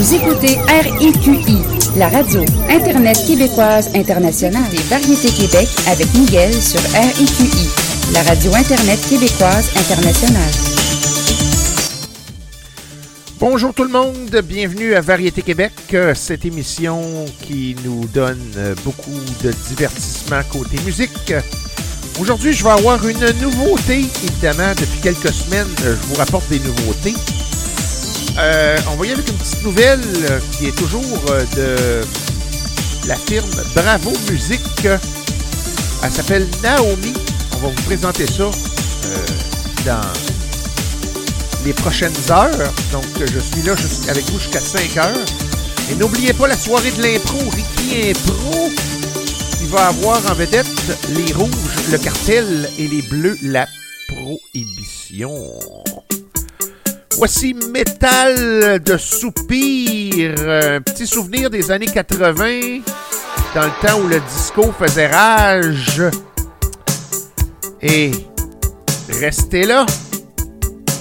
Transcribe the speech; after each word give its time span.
Vous 0.00 0.14
écoutez 0.14 0.56
RIQI, 0.66 1.58
la 1.98 2.08
radio 2.08 2.40
Internet 2.70 3.18
québécoise 3.26 3.90
internationale 3.94 4.72
et 4.72 4.82
Variété 4.88 5.28
Québec 5.28 5.68
avec 5.86 6.06
Miguel 6.14 6.54
sur 6.54 6.80
RIQI, 6.80 7.68
la 8.14 8.22
radio 8.22 8.54
Internet 8.54 8.98
québécoise 9.10 9.70
internationale. 9.76 10.50
Bonjour 13.38 13.74
tout 13.74 13.84
le 13.84 13.90
monde, 13.90 14.40
bienvenue 14.42 14.94
à 14.94 15.02
Variété 15.02 15.42
Québec, 15.42 15.72
euh, 15.92 16.14
cette 16.14 16.46
émission 16.46 17.26
qui 17.42 17.76
nous 17.84 18.06
donne 18.06 18.40
euh, 18.56 18.74
beaucoup 18.82 19.20
de 19.44 19.52
divertissement 19.68 20.40
côté 20.50 20.78
musique. 20.86 21.34
Aujourd'hui, 22.18 22.54
je 22.54 22.64
vais 22.64 22.70
avoir 22.70 23.06
une 23.06 23.32
nouveauté, 23.42 24.06
évidemment, 24.24 24.72
depuis 24.80 25.00
quelques 25.02 25.34
semaines, 25.34 25.68
euh, 25.84 25.94
je 25.94 26.06
vous 26.06 26.14
rapporte 26.14 26.48
des 26.48 26.60
nouveautés. 26.60 27.12
Euh, 28.38 28.78
on 28.90 28.96
va 28.96 29.06
y 29.06 29.10
aller 29.10 29.20
avec 29.20 29.28
une 29.28 29.36
petite 29.36 29.62
nouvelle 29.64 30.00
euh, 30.30 30.40
qui 30.52 30.66
est 30.66 30.76
toujours 30.76 31.20
euh, 31.30 31.44
de 31.56 33.08
la 33.08 33.16
firme 33.16 33.50
Bravo 33.74 34.12
Musique. 34.30 34.86
Elle 36.02 36.10
s'appelle 36.10 36.46
Naomi. 36.62 37.12
On 37.54 37.56
va 37.58 37.68
vous 37.68 37.82
présenter 37.82 38.26
ça 38.26 38.50
dans 39.84 40.00
les 41.64 41.72
prochaines 41.72 42.12
heures. 42.30 42.72
Donc, 42.92 43.04
je 43.20 43.38
suis 43.38 43.62
là 43.62 43.74
avec 44.08 44.24
vous 44.30 44.38
jusqu'à 44.38 44.60
5 44.60 44.96
heures. 44.98 45.26
Et 45.90 45.94
n'oubliez 45.96 46.32
pas 46.32 46.46
la 46.46 46.56
soirée 46.56 46.92
de 46.92 47.02
l'impro, 47.02 47.38
Ricky 47.50 48.10
Impro. 48.10 48.70
Il 49.60 49.68
va 49.68 49.88
avoir 49.88 50.18
en 50.30 50.34
vedette 50.34 50.66
les 51.10 51.32
rouges, 51.32 51.50
le 51.90 51.98
cartel 51.98 52.70
et 52.78 52.88
les 52.88 53.02
bleus, 53.02 53.36
la 53.42 53.66
prohibition. 54.08 55.34
Voici 57.20 57.52
Métal 57.52 58.82
de 58.82 58.96
Soupir, 58.96 60.32
un 60.38 60.80
petit 60.80 61.06
souvenir 61.06 61.50
des 61.50 61.70
années 61.70 61.84
80, 61.84 62.80
dans 63.54 63.62
le 63.62 63.86
temps 63.86 64.00
où 64.00 64.08
le 64.08 64.20
disco 64.20 64.72
faisait 64.72 65.08
rage. 65.08 66.00
Et 67.82 68.10
restez 69.20 69.66
là, 69.66 69.84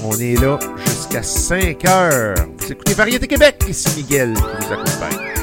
on 0.04 0.12
est 0.20 0.36
là 0.42 0.60
jusqu'à 0.86 1.24
5 1.24 1.86
heures. 1.88 2.36
Vous 2.58 2.70
écoutez 2.74 2.96
Variété 2.96 3.26
Québec, 3.26 3.64
ici 3.70 3.88
Miguel 3.96 4.34
qui 4.34 4.68
vous 4.68 4.74
accompagne. 4.74 5.39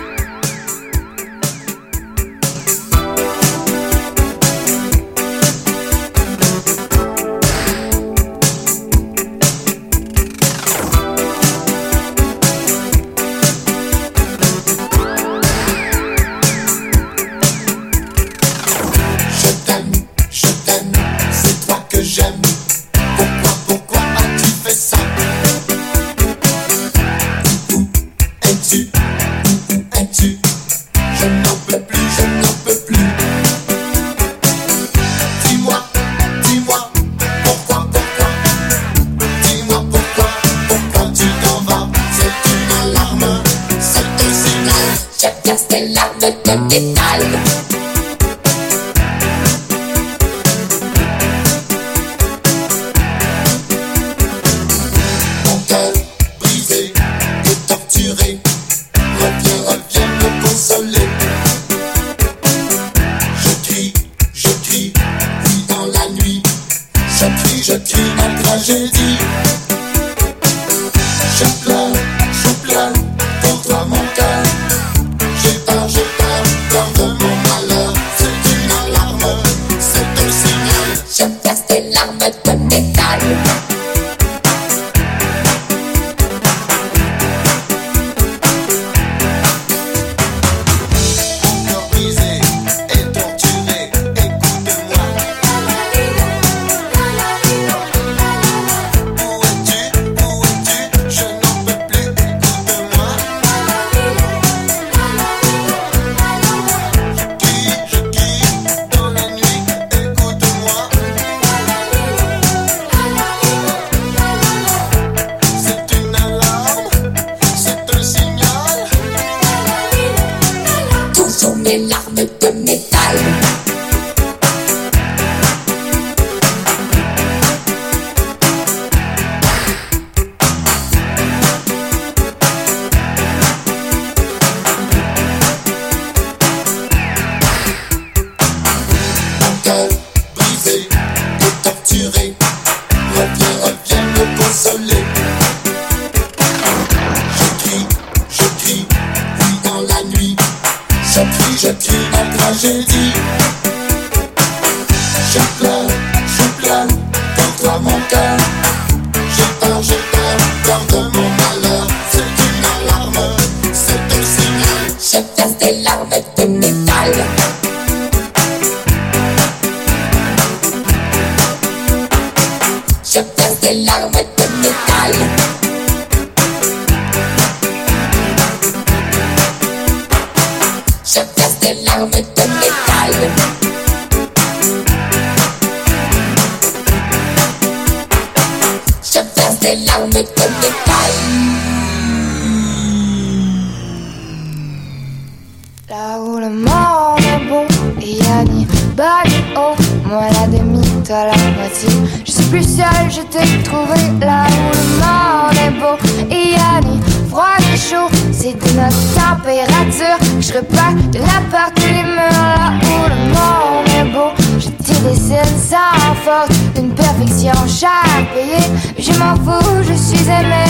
Je 220.26 220.32
m'en 220.32 220.65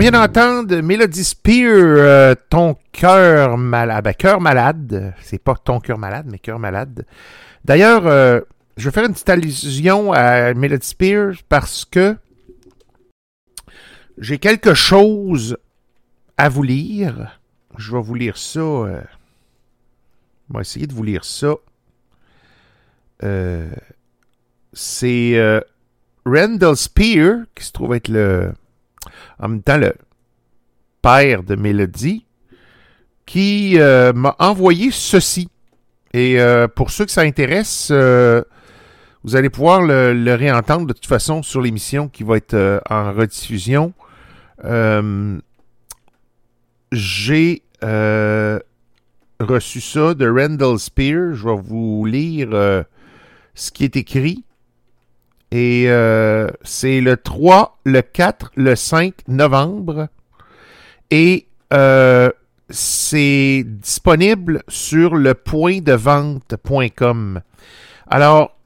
vient 0.00 0.12
d'entendre 0.12 0.80
Melody 0.80 1.22
Spear, 1.22 1.74
euh, 1.74 2.34
Ton 2.48 2.74
cœur 2.90 3.58
malade. 3.58 4.02
Ben, 4.02 4.14
cœur 4.14 4.40
malade. 4.40 5.14
C'est 5.20 5.38
pas 5.38 5.54
Ton 5.54 5.78
cœur 5.78 5.98
malade, 5.98 6.26
mais 6.26 6.38
cœur 6.38 6.58
malade. 6.58 7.04
D'ailleurs, 7.66 8.06
euh, 8.06 8.40
je 8.78 8.88
vais 8.88 8.94
faire 8.94 9.04
une 9.04 9.12
petite 9.12 9.28
allusion 9.28 10.12
à 10.14 10.54
Melody 10.54 10.86
Spear 10.86 11.34
parce 11.50 11.84
que 11.84 12.16
j'ai 14.16 14.38
quelque 14.38 14.72
chose 14.72 15.58
à 16.38 16.48
vous 16.48 16.62
lire. 16.62 17.38
Je 17.76 17.92
vais 17.94 18.00
vous 18.00 18.14
lire 18.14 18.38
ça. 18.38 18.60
euh, 18.60 19.02
je 20.48 20.54
vais 20.54 20.62
essayer 20.62 20.86
de 20.86 20.94
vous 20.94 21.02
lire 21.02 21.26
ça. 21.26 21.56
C'est 24.72 25.62
Randall 26.24 26.76
Spear, 26.76 27.40
qui 27.54 27.64
se 27.64 27.72
trouve 27.72 27.94
être 27.94 28.08
le, 28.08 28.54
en 29.38 29.48
même 29.48 29.62
temps 29.62 29.78
le 29.78 29.94
père 31.02 31.42
de 31.42 31.56
Mélodie, 31.56 32.26
qui 33.26 33.78
euh, 33.78 34.12
m'a 34.12 34.34
envoyé 34.38 34.90
ceci. 34.90 35.48
Et 36.12 36.40
euh, 36.40 36.66
pour 36.66 36.90
ceux 36.90 37.04
que 37.04 37.12
ça 37.12 37.20
intéresse, 37.20 37.88
euh, 37.92 38.42
vous 39.22 39.36
allez 39.36 39.50
pouvoir 39.50 39.82
le, 39.82 40.12
le 40.12 40.34
réentendre 40.34 40.86
de 40.86 40.92
toute 40.92 41.06
façon 41.06 41.42
sur 41.42 41.60
l'émission 41.60 42.08
qui 42.08 42.24
va 42.24 42.36
être 42.38 42.82
en 42.90 43.12
rediffusion. 43.12 43.92
J'ai 46.92 47.62
reçu 49.38 49.80
ça 49.80 50.14
de 50.14 50.28
Randall 50.28 50.78
Spear. 50.78 51.34
Je 51.34 51.48
vais 51.48 51.56
vous 51.62 52.04
lire 52.06 52.50
ce 53.54 53.70
qui 53.70 53.84
est 53.84 53.96
écrit. 53.96 54.44
Et 55.52 55.84
euh, 55.88 56.48
c'est 56.62 57.00
le 57.00 57.16
3, 57.16 57.78
le 57.84 58.02
4, 58.02 58.52
le 58.54 58.76
5 58.76 59.14
novembre. 59.28 60.08
Et 61.10 61.48
euh, 61.72 62.30
c'est 62.68 63.64
disponible 63.66 64.62
sur 64.68 65.16
le. 65.16 65.34
Alors, 68.06 68.56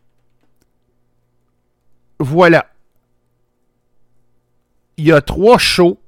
voilà. 2.20 2.66
Il 4.96 5.06
y 5.06 5.12
a 5.12 5.20
trois 5.20 5.58
shows. 5.58 5.98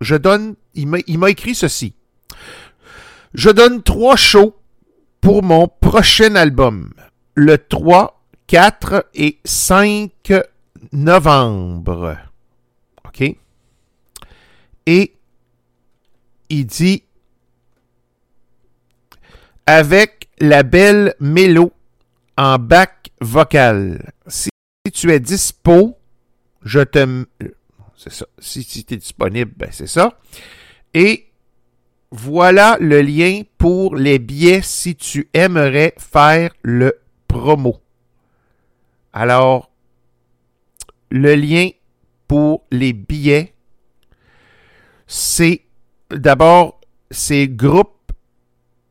Je 0.00 0.16
donne. 0.16 0.56
Il 0.74 1.18
m'a 1.18 1.30
écrit 1.30 1.54
ceci. 1.54 1.94
Je 3.34 3.50
donne 3.50 3.82
trois 3.82 4.16
shows 4.16 4.54
pour 5.20 5.42
mon 5.42 5.68
prochain 5.68 6.36
album. 6.36 6.92
Le 7.34 7.58
3, 7.58 8.15
4 8.46 9.10
et 9.14 9.38
5 9.44 10.10
novembre. 10.92 12.16
OK? 13.04 13.36
Et 14.86 15.14
il 16.48 16.66
dit 16.66 17.02
avec 19.66 20.28
la 20.38 20.62
belle 20.62 21.14
Mélo 21.18 21.72
en 22.36 22.58
bac 22.58 23.10
vocal. 23.20 24.12
Si 24.26 24.50
tu 24.92 25.10
es 25.10 25.20
dispo, 25.20 25.96
je 26.62 26.80
te. 26.80 27.26
C'est 27.96 28.12
ça. 28.12 28.26
Si, 28.38 28.64
tu 28.84 28.94
es 28.94 28.96
disponible, 28.96 29.52
ben 29.56 29.70
c'est 29.72 29.86
ça. 29.86 30.18
Et 30.94 31.26
voilà 32.10 32.76
le 32.80 33.00
lien 33.02 33.42
pour 33.58 33.96
les 33.96 34.18
billets 34.18 34.62
si 34.62 34.94
tu 34.94 35.28
aimerais 35.34 35.94
faire 35.98 36.50
le 36.62 37.00
promo. 37.26 37.80
Alors, 39.18 39.70
le 41.10 41.34
lien 41.36 41.70
pour 42.28 42.66
les 42.70 42.92
billets, 42.92 43.54
c'est 45.06 45.62
d'abord, 46.10 46.82
c'est 47.10 47.48
groupe 47.48 48.12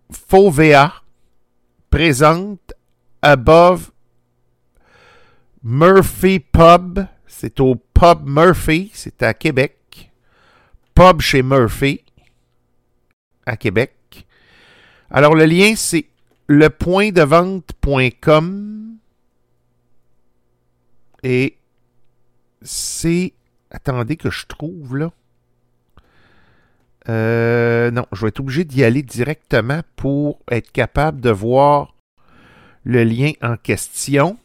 Fauvéa 0.10 0.92
présente 1.92 2.74
Above 3.22 3.92
Murphy 5.62 6.40
Pub. 6.40 7.06
C'est 7.28 7.60
au 7.60 7.76
Pub 7.76 8.26
Murphy, 8.26 8.90
c'est 8.96 9.22
à 9.22 9.36
Québec. 9.36 10.10
Pub 10.96 11.22
chez 11.22 11.44
Murphy 11.44 12.04
à 13.46 13.56
Québec. 13.58 14.26
Alors, 15.12 15.36
le 15.36 15.46
lien, 15.46 15.76
c'est 15.76 16.08
lepointdevente.com 16.48 18.95
et 21.26 21.58
c'est... 22.62 23.34
Attendez 23.72 24.16
que 24.16 24.30
je 24.30 24.46
trouve, 24.46 24.96
là. 24.96 25.12
Euh, 27.10 27.90
non, 27.90 28.06
je 28.12 28.22
vais 28.22 28.28
être 28.28 28.42
obligé 28.42 28.64
d'y 28.64 28.84
aller 28.84 29.02
directement 29.02 29.82
pour 29.96 30.40
être 30.52 30.72
capable 30.72 31.22
de 31.22 31.32
voir 31.32 31.96
le 32.84 33.04
lien 33.04 33.32
en 33.42 33.58
question. 33.58 34.38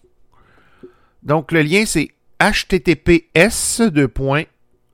Donc, 1.23 1.53
le 1.53 1.61
lien, 1.61 1.85
c'est 1.85 2.13
https 2.41 3.83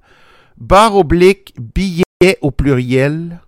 barre 0.57 0.97
oblique 0.97 1.55
billet 1.61 2.05
au 2.41 2.51
pluriel, 2.51 3.41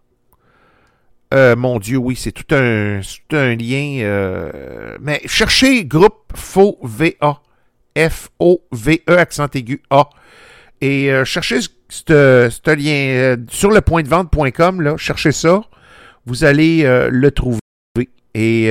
Euh, 1.34 1.56
mon 1.56 1.80
Dieu, 1.80 1.98
oui, 1.98 2.14
c'est 2.14 2.30
tout 2.30 2.54
un, 2.54 3.00
tout 3.00 3.36
un 3.36 3.56
lien. 3.56 3.98
euh, 4.02 4.96
mais 5.00 5.20
cherchez 5.26 5.84
groupe 5.84 6.32
Faux 6.34 6.78
VA. 6.82 7.40
F-O-V-E, 7.98 9.18
accent 9.18 9.48
aigu 9.54 9.82
A. 9.90 10.08
Et 10.80 11.10
euh, 11.10 11.24
cherchez 11.24 11.60
ce, 11.88 12.70
lien 12.76 13.36
sur 13.50 13.70
le 13.70 13.80
point 13.80 14.02
de 14.02 14.08
vente.com, 14.08 14.82
là, 14.82 14.96
cherchez 14.96 15.32
ça. 15.32 15.62
Vous 16.26 16.44
allez 16.44 16.82
le 17.10 17.30
trouver. 17.30 17.60
Et 18.34 18.70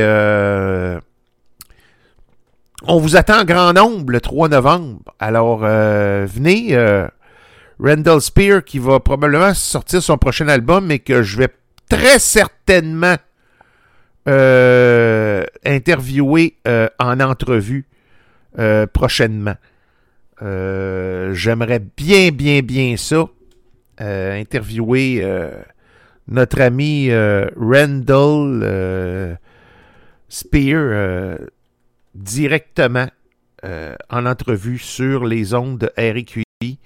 on 2.87 2.99
vous 2.99 3.15
attend 3.15 3.41
en 3.41 3.45
grand 3.45 3.73
nombre 3.73 4.11
le 4.11 4.21
3 4.21 4.49
novembre. 4.49 5.13
Alors, 5.19 5.59
venez. 5.59 6.77
Randall 7.79 8.21
Spear 8.21 8.63
qui 8.63 8.79
va 8.79 8.99
probablement 8.99 9.53
sortir 9.53 10.01
son 10.01 10.17
prochain 10.17 10.47
album, 10.47 10.85
mais 10.85 10.99
que 10.99 11.23
je 11.23 11.37
vais 11.37 11.49
très 11.89 12.19
certainement 12.19 13.17
euh, 14.27 15.43
interviewer 15.63 16.55
euh, 16.67 16.89
en 16.99 17.19
entrevue 17.19 17.85
euh, 18.57 18.87
prochainement. 18.87 19.55
J'aimerais 20.41 21.79
bien, 21.95 22.31
bien, 22.31 22.61
bien 22.61 22.97
ça. 22.97 23.27
interviewer 23.99 25.23
notre 26.27 26.61
ami 26.61 27.09
Randall 27.55 29.37
Spear 30.27 31.37
directement 32.13 33.07
en 33.63 34.25
entrevue 34.25 34.77
sur 34.77 35.25
les 35.25 35.53
ondes 35.53 35.79
de 35.79 35.91
RQI 35.97 36.79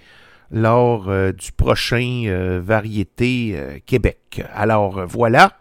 lors 0.51 1.09
euh, 1.09 1.31
du 1.31 1.51
prochain 1.51 2.23
euh, 2.25 2.61
Variété 2.63 3.53
euh, 3.55 3.77
Québec. 3.85 4.43
Alors 4.53 5.05
voilà. 5.05 5.53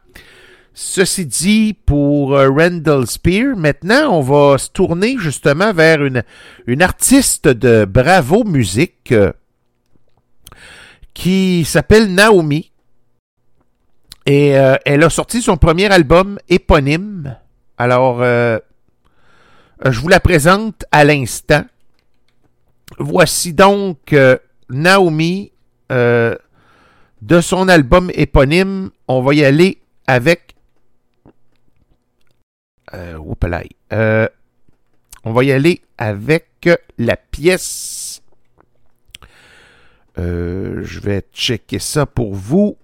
Ceci 0.74 1.26
dit, 1.26 1.74
pour 1.74 2.38
Randall 2.38 3.08
Spear, 3.08 3.56
maintenant, 3.56 4.16
on 4.16 4.20
va 4.20 4.58
se 4.58 4.70
tourner 4.70 5.16
justement 5.18 5.72
vers 5.72 6.04
une, 6.04 6.22
une 6.68 6.82
artiste 6.82 7.48
de 7.48 7.84
Bravo 7.84 8.44
Musique 8.44 9.12
qui 11.14 11.64
s'appelle 11.64 12.14
Naomi. 12.14 12.70
Et 14.24 14.50
elle 14.50 15.02
a 15.02 15.10
sorti 15.10 15.42
son 15.42 15.56
premier 15.56 15.90
album 15.90 16.38
éponyme. 16.48 17.34
Alors, 17.76 18.22
je 18.22 18.60
vous 20.00 20.08
la 20.08 20.20
présente 20.20 20.84
à 20.92 21.02
l'instant. 21.02 21.64
Voici 23.00 23.52
donc 23.52 24.14
Naomi 24.70 25.52
euh, 25.90 26.36
de 27.22 27.40
son 27.40 27.68
album 27.68 28.10
éponyme. 28.14 28.90
On 29.06 29.22
va 29.22 29.34
y 29.34 29.44
aller 29.44 29.78
avec. 30.06 30.54
Euh. 32.94 33.18
Euh, 33.92 34.28
on 35.24 35.32
va 35.32 35.44
y 35.44 35.52
aller 35.52 35.82
avec 35.98 36.68
la 36.98 37.16
pièce. 37.16 38.22
Je 40.16 41.00
vais 41.00 41.22
checker 41.32 41.78
ça 41.78 42.04
pour 42.04 42.34
vous. 42.34 42.76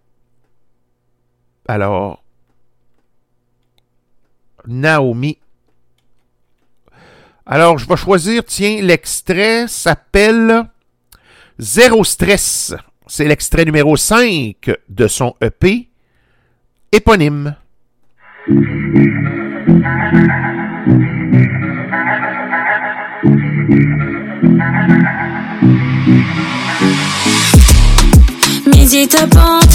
Alors, 1.67 2.23
Naomi. 4.67 5.39
Alors, 7.47 7.79
je 7.79 7.89
vais 7.89 7.97
choisir, 7.97 8.45
tiens, 8.45 8.81
l'extrait 8.81 9.67
s'appelle 9.69 10.65
Zéro 11.59 12.03
stress. 12.03 12.75
C'est 13.07 13.27
l'extrait 13.27 13.65
numéro 13.65 13.97
5 13.97 14.57
de 14.89 15.07
son 15.07 15.35
EP 15.41 15.89
éponyme. 16.91 17.55
Midi 28.67 29.07
tapante, 29.07 29.75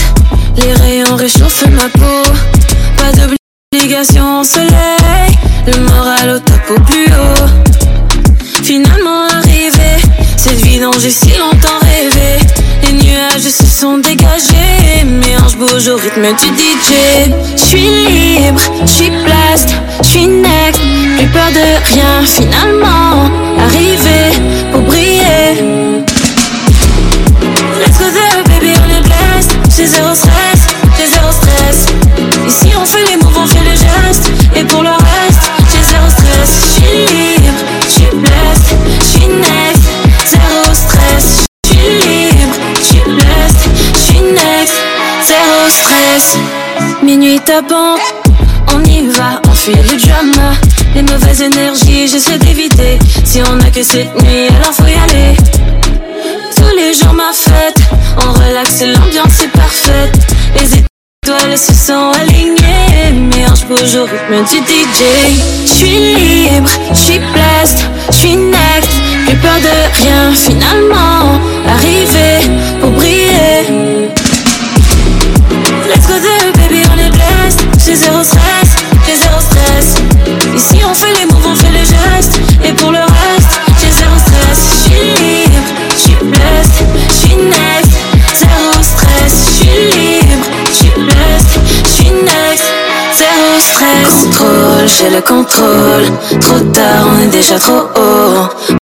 les 0.57 0.73
rayons 0.73 1.15
réchauffent 1.15 1.65
ma 1.69 1.87
peau. 1.89 2.31
Pas 2.97 3.11
d'obligation 3.13 4.41
au 4.41 4.43
soleil, 4.43 5.31
le 5.65 5.77
moral 5.79 6.29
au 6.31 6.73
au 6.73 6.79
plus 6.81 7.05
haut. 7.05 7.69
Finalement 8.63 9.27
cette 10.39 10.61
vie 10.65 10.79
dont 10.79 10.93
j'ai 10.97 11.09
si 11.09 11.31
longtemps 11.37 11.79
rêvé. 11.81 12.39
Les 12.83 12.93
nuages 12.93 13.41
se 13.41 13.65
sont 13.65 13.97
dégagés, 13.97 15.03
mes 15.03 15.35
hanches 15.37 15.57
bougent 15.57 15.89
au 15.89 15.97
rythme 15.97 16.27
du 16.33 16.47
DJ. 16.55 17.29
J'suis 17.57 17.89
libre, 18.07 18.61
j'suis 18.85 19.09
blast, 19.09 19.75
j'suis 20.01 20.27
next, 20.27 20.79
plus 21.17 21.27
peur 21.27 21.49
de 21.51 21.93
rien. 21.93 22.23
Finalement 22.25 23.29
arrivé 23.59 24.39
pour 24.71 24.81
briller. 24.83 25.61
Let's 27.81 27.97
go 27.97 28.05
there, 28.05 28.43
baby, 28.45 28.73
on 28.85 29.81
est 29.81 29.85
zéro 29.85 30.15
Zéro 45.25 45.69
stress. 45.69 46.37
Minuit 47.03 47.39
tapante, 47.41 47.99
on 48.73 48.83
y 48.85 49.07
va, 49.07 49.41
on 49.47 49.53
fuit 49.53 49.73
le 49.73 49.97
drama. 49.97 50.53
Les 50.95 51.01
mauvaises 51.01 51.41
énergies, 51.41 52.07
j'essaie 52.07 52.37
d'éviter. 52.37 52.97
Si 53.25 53.41
on 53.41 53.59
a 53.59 53.69
que 53.69 53.83
cette 53.83 54.13
nuit, 54.21 54.47
alors 54.55 54.73
faut 54.73 54.85
y 54.85 54.93
aller. 54.93 55.35
Tous 56.55 56.75
les 56.77 56.93
jours 56.93 57.13
ma 57.13 57.33
fête, 57.33 57.79
on 58.17 58.31
relaxe, 58.31 58.81
l'ambiance 58.81 59.43
est 59.43 59.51
parfaite. 59.51 60.17
Les 60.55 60.79
étoiles 60.79 61.57
se 61.57 61.73
sont 61.73 62.11
alignées, 62.21 63.11
mes 63.11 63.45
hanches 63.45 63.65
bougent 63.67 63.95
au 63.95 64.05
rythme 64.05 64.43
du 64.49 64.57
DJ. 64.57 65.03
J'suis 65.65 66.15
libre, 66.15 66.69
j'suis 66.93 67.19
blessed, 67.19 67.85
j'suis 68.11 68.35
next, 68.37 68.91
plus 69.27 69.37
peur 69.37 69.57
de 69.61 70.01
rien. 70.01 70.33
Finalement, 70.33 71.39
arrivé 71.67 72.49
pour 72.79 72.91
briller. 72.91 74.09
J'ai 77.89 77.95
zéro 77.95 78.23
stress, 78.23 78.75
j'ai 79.03 79.15
zéro 79.15 79.39
stress. 79.41 79.95
Ici 80.55 80.79
on 80.87 80.93
fait 80.93 81.11
les 81.19 81.25
moves, 81.25 81.47
on 81.47 81.55
fait 81.55 81.71
les 81.71 81.79
gestes. 81.79 82.39
Et 82.63 82.71
pour 82.73 82.91
le 82.91 82.99
reste, 82.99 83.59
j'ai 83.81 83.89
zéro 83.89 84.15
stress. 84.15 84.83
J'suis 84.83 85.05
libre, 85.23 85.73
j'suis 85.97 86.17
blessed, 86.21 86.83
j'suis 87.09 87.35
next. 87.37 87.91
Zéro 88.35 88.83
stress, 88.83 89.55
j'suis 89.55 89.89
libre, 89.97 90.45
j'suis 90.71 90.91
blessed, 91.03 91.59
j'suis 91.83 92.11
next. 92.11 92.65
Zéro 93.17 93.59
stress. 93.59 94.25
Contrôle, 94.25 94.87
j'ai 94.87 95.09
le 95.09 95.21
contrôle. 95.21 96.39
Trop 96.41 96.59
tard, 96.71 97.07
on 97.11 97.23
est 97.23 97.27
déjà 97.31 97.57
trop 97.57 97.89
haut. 97.95 98.78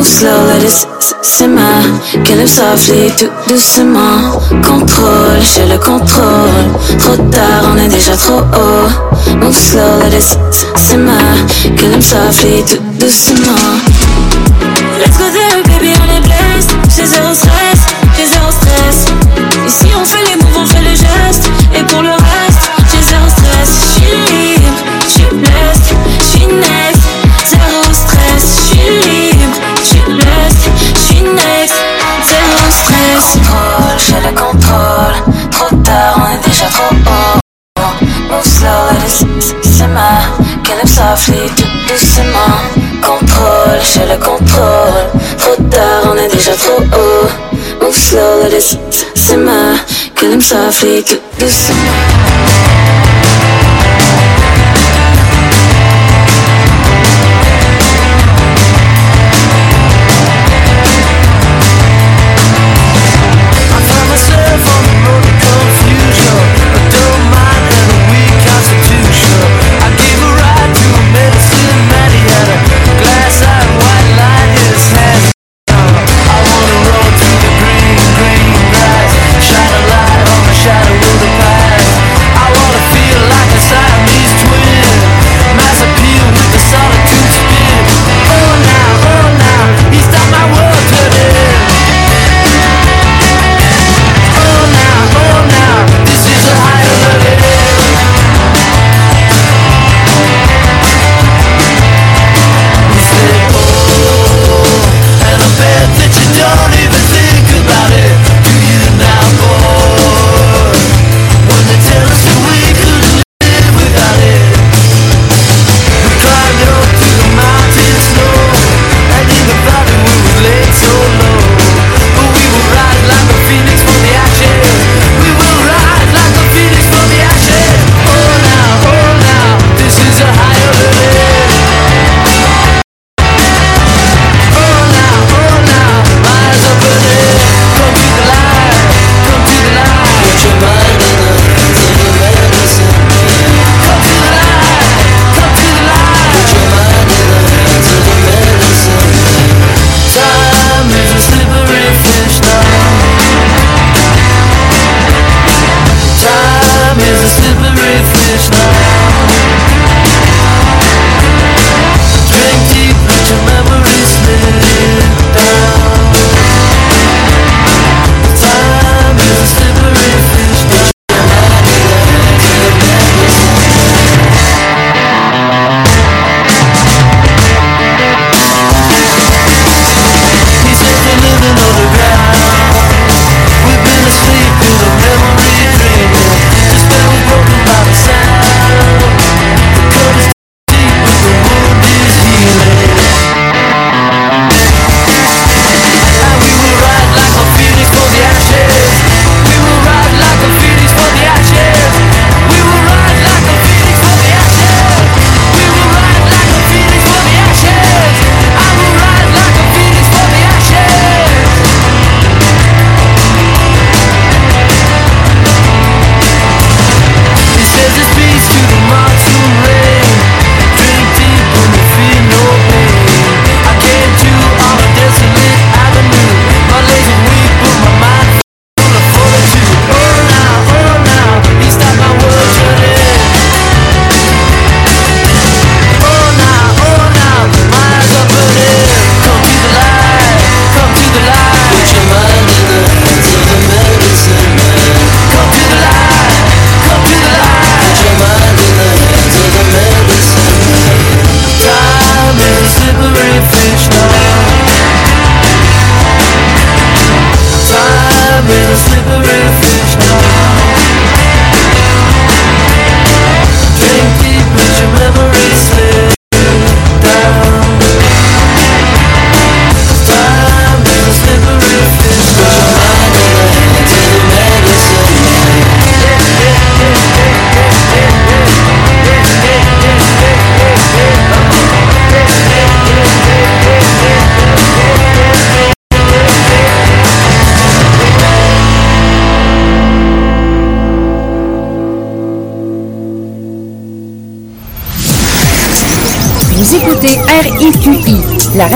Move 0.00 0.08
slow, 0.08 0.46
let 0.46 0.62
it 0.64 0.72
simmer. 1.20 1.82
Kill 2.24 2.40
him 2.40 2.46
softly, 2.46 3.12
tout 3.18 3.30
doucement. 3.46 4.40
Contrôle, 4.64 5.42
j'ai 5.42 5.66
le 5.66 5.76
contrôle. 5.76 6.64
Trop 6.98 7.16
tard, 7.30 7.68
on 7.70 7.76
est 7.76 7.88
déjà 7.88 8.16
trop 8.16 8.40
haut. 8.40 9.36
Move 9.36 9.54
slow, 9.54 10.00
let 10.00 10.16
it 10.16 10.24
simmer. 10.78 11.44
Kill 11.76 11.92
him 11.92 12.00
softly, 12.00 12.64
tout 12.64 12.80
doucement. 12.98 13.76
Let's 14.98 15.18
go 15.18 15.24
there, 15.30 15.62
baby, 15.64 15.92
on 16.00 16.16
est 16.16 16.22
blessed. 16.22 16.70
J'ai 16.96 17.04
zéro 17.04 17.34
stress, 17.34 17.80
j'ai 18.16 18.24
zéro 18.24 18.50
stress. 18.50 19.04
Ici, 19.66 19.92
on 20.00 20.04
fait 20.06 20.24
les 20.30 20.36
moves, 20.42 20.62
on 20.62 20.66
fait 20.66 20.80
les 20.80 20.96
gestes. 20.96 21.50
Et 21.78 21.82
pour 21.82 22.00
le 22.00 22.08
reste, 22.08 22.39
on 46.68 46.82
est 46.82 46.84
déjà 46.84 46.90
trop 46.90 46.98
haut. 46.98 47.28
Move 47.80 47.94
slow, 47.94 48.42
let 48.42 48.52
it 48.52 48.62
simmer. 49.14 49.78
Kill 50.14 50.32
him 50.32 50.40
softly, 50.40 51.02
tout 51.02 51.20
doucement. 51.38 51.76
I 52.72 52.79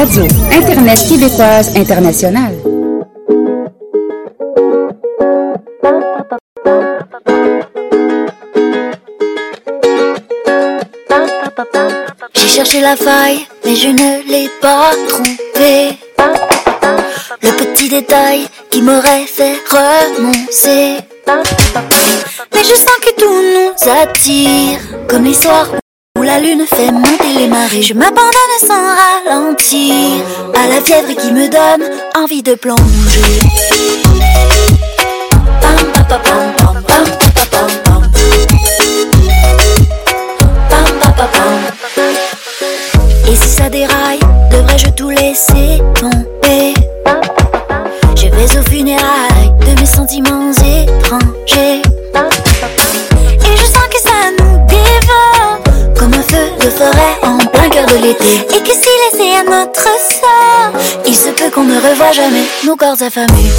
Internet 0.05 0.99
québécoise 1.09 1.73
internationale. 1.77 2.55
J'ai 12.35 12.49
cherché 12.49 12.83
la 12.83 12.97
faille, 12.97 13.47
mais 13.65 13.75
je 13.77 13.89
ne 13.89 14.31
l'ai 14.31 14.51
pas 14.61 14.91
trouvée. 15.09 15.97
Le 17.43 17.51
petit 17.57 17.89
détail 17.89 18.47
qui 18.71 18.83
m'aurait 18.83 19.25
fait 19.25 19.57
renoncer. 19.71 20.99
Mais 21.27 22.63
je 22.63 22.75
sens 22.75 22.99
que 23.01 23.15
tout 23.19 23.41
nous 23.55 23.91
attire, 23.91 24.81
comme 25.09 25.27
où 25.27 25.84
la 26.25 26.41
lune 26.41 26.65
fait 26.67 26.91
monter 26.91 27.33
les 27.37 27.47
marées. 27.47 27.83
Je 27.83 27.95
m'abandonne 27.95 28.57
sans 28.61 29.29
ralentir 29.29 29.95
à 30.55 30.67
la 30.69 30.81
fièvre 30.81 31.15
qui 31.15 31.33
me 31.33 31.49
donne 31.49 31.89
envie 32.17 32.43
de 32.43 32.55
plonger. 32.55 32.83
Et 43.29 43.37
si 43.37 43.49
ça 43.49 43.69
déraille, 43.69 44.21
devrais-je 44.51 44.91
tout 44.91 45.11
laisser 45.11 45.83
tomber? 45.95 46.75
Je 48.17 48.29
vais 48.29 48.59
aux 48.59 48.63
funérailles 48.71 49.14
Et 58.07 58.63
que 58.63 58.73
si 58.73 58.89
laissé 59.13 59.35
à 59.35 59.45
notre 59.45 59.83
sort, 59.83 60.79
il 61.07 61.17
se 61.17 61.31
peut 61.31 61.51
qu'on 61.51 61.65
ne 61.65 61.77
revoie 61.77 62.13
jamais 62.13 62.45
nos 62.67 62.77
corps 62.77 63.01
affamés. 63.01 63.51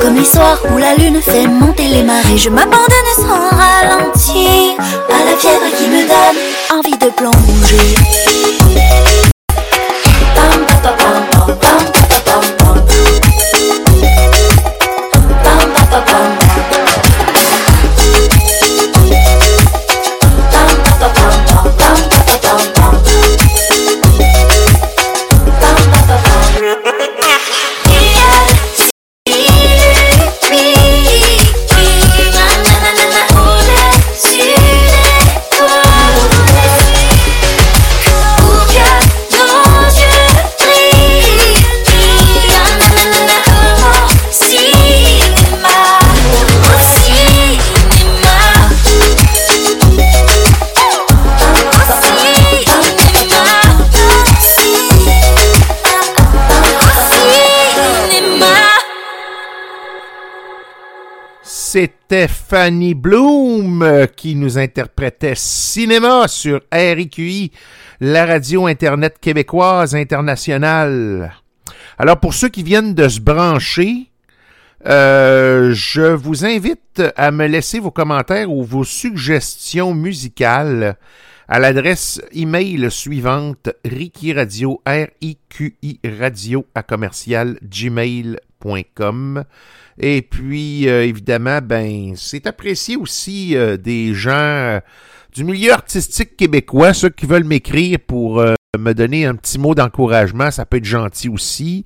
Comme 0.00 0.14
les 0.14 0.24
soirs 0.24 0.58
où 0.72 0.78
la 0.78 0.94
lune 0.94 1.20
fait 1.20 1.46
monter 1.46 1.86
les 1.88 2.02
marées. 2.02 2.38
Je 2.38 2.48
m'abandonne 2.48 3.10
sans 3.14 3.50
ralentir 3.50 4.74
À 4.78 5.24
la 5.24 5.36
fièvre 5.36 5.76
qui 5.76 5.86
me 5.88 6.08
donne 6.08 6.78
envie 6.78 6.96
de 6.96 7.10
plonger 7.10 8.59
C'était 61.72 62.26
Fanny 62.26 62.94
Bloom 62.94 63.82
euh, 63.84 64.06
qui 64.06 64.34
nous 64.34 64.58
interprétait 64.58 65.34
Cinéma 65.36 66.26
sur 66.26 66.62
RIQI, 66.72 67.52
la 68.00 68.26
radio 68.26 68.66
Internet 68.66 69.18
québécoise 69.20 69.94
internationale. 69.94 71.32
Alors 71.96 72.18
pour 72.18 72.34
ceux 72.34 72.48
qui 72.48 72.64
viennent 72.64 72.94
de 72.94 73.06
se 73.06 73.20
brancher, 73.20 74.10
euh, 74.86 75.70
je 75.72 76.12
vous 76.12 76.44
invite 76.44 77.04
à 77.14 77.30
me 77.30 77.46
laisser 77.46 77.78
vos 77.78 77.92
commentaires 77.92 78.50
ou 78.50 78.64
vos 78.64 78.82
suggestions 78.82 79.94
musicales 79.94 80.96
à 81.46 81.60
l'adresse 81.60 82.20
email 82.32 82.90
suivante 82.90 83.70
Riki 83.84 84.32
Radio, 84.32 84.82
R-I-Q-I 84.84 86.00
Radio 86.18 86.66
à 86.74 86.82
commercial 86.82 87.60
Et 89.98 90.22
puis, 90.22 90.88
euh, 90.88 91.04
évidemment, 91.04 91.60
ben, 91.62 92.14
c'est 92.16 92.46
apprécié 92.46 92.96
aussi 92.96 93.56
euh, 93.56 93.76
des 93.76 94.14
gens 94.14 94.30
euh, 94.32 94.80
du 95.34 95.44
milieu 95.44 95.72
artistique 95.72 96.36
québécois, 96.36 96.94
ceux 96.94 97.10
qui 97.10 97.26
veulent 97.26 97.44
m'écrire 97.44 97.98
pour 98.06 98.40
euh, 98.40 98.54
me 98.78 98.92
donner 98.92 99.26
un 99.26 99.34
petit 99.34 99.58
mot 99.58 99.74
d'encouragement, 99.74 100.50
ça 100.50 100.64
peut 100.64 100.76
être 100.76 100.84
gentil 100.84 101.28
aussi. 101.28 101.84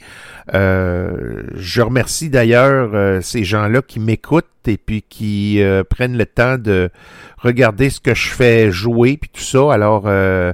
Euh, 0.52 1.42
je 1.54 1.80
remercie 1.80 2.28
d'ailleurs 2.28 2.90
euh, 2.94 3.20
ces 3.22 3.42
gens-là 3.42 3.80
qui 3.80 4.00
m'écoutent 4.00 4.46
et 4.66 4.76
puis 4.76 5.02
qui 5.02 5.62
euh, 5.62 5.82
prennent 5.82 6.18
le 6.18 6.26
temps 6.26 6.58
de 6.58 6.90
regarder 7.38 7.88
ce 7.88 8.00
que 8.00 8.14
je 8.14 8.28
fais 8.28 8.70
jouer 8.70 9.16
puis 9.16 9.30
tout 9.32 9.40
ça. 9.40 9.72
Alors, 9.72 10.04
euh, 10.06 10.52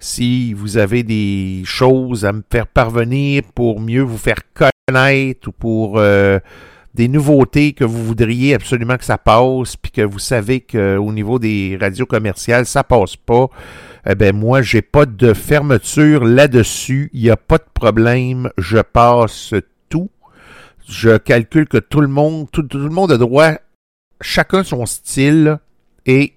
si 0.00 0.54
vous 0.54 0.78
avez 0.78 1.02
des 1.02 1.62
choses 1.64 2.24
à 2.24 2.32
me 2.32 2.42
faire 2.50 2.66
parvenir 2.66 3.42
pour 3.54 3.80
mieux 3.80 4.02
vous 4.02 4.18
faire 4.18 4.40
connaître 4.54 5.48
ou 5.48 5.52
pour 5.52 5.98
euh, 5.98 6.40
des 6.94 7.06
nouveautés 7.06 7.74
que 7.74 7.84
vous 7.84 8.04
voudriez 8.04 8.54
absolument 8.54 8.96
que 8.96 9.04
ça 9.04 9.18
passe, 9.18 9.76
puis 9.76 9.92
que 9.92 10.02
vous 10.02 10.18
savez 10.18 10.60
qu'au 10.60 11.12
niveau 11.12 11.38
des 11.38 11.78
radios 11.80 12.06
commerciales, 12.06 12.66
ça 12.66 12.82
passe 12.82 13.14
pas, 13.14 13.48
eh 14.08 14.14
ben 14.14 14.34
moi, 14.34 14.62
j'ai 14.62 14.82
pas 14.82 15.06
de 15.06 15.34
fermeture 15.34 16.24
là-dessus. 16.24 17.10
Il 17.12 17.22
n'y 17.22 17.30
a 17.30 17.36
pas 17.36 17.58
de 17.58 17.66
problème. 17.74 18.50
Je 18.56 18.78
passe 18.78 19.52
tout. 19.88 20.10
Je 20.88 21.18
calcule 21.18 21.68
que 21.68 21.76
tout 21.76 22.00
le 22.00 22.08
monde, 22.08 22.48
tout, 22.50 22.62
tout 22.62 22.78
le 22.78 22.88
monde 22.88 23.12
a 23.12 23.18
droit, 23.18 23.52
chacun 24.20 24.64
son 24.64 24.86
style, 24.86 25.58
et 26.06 26.32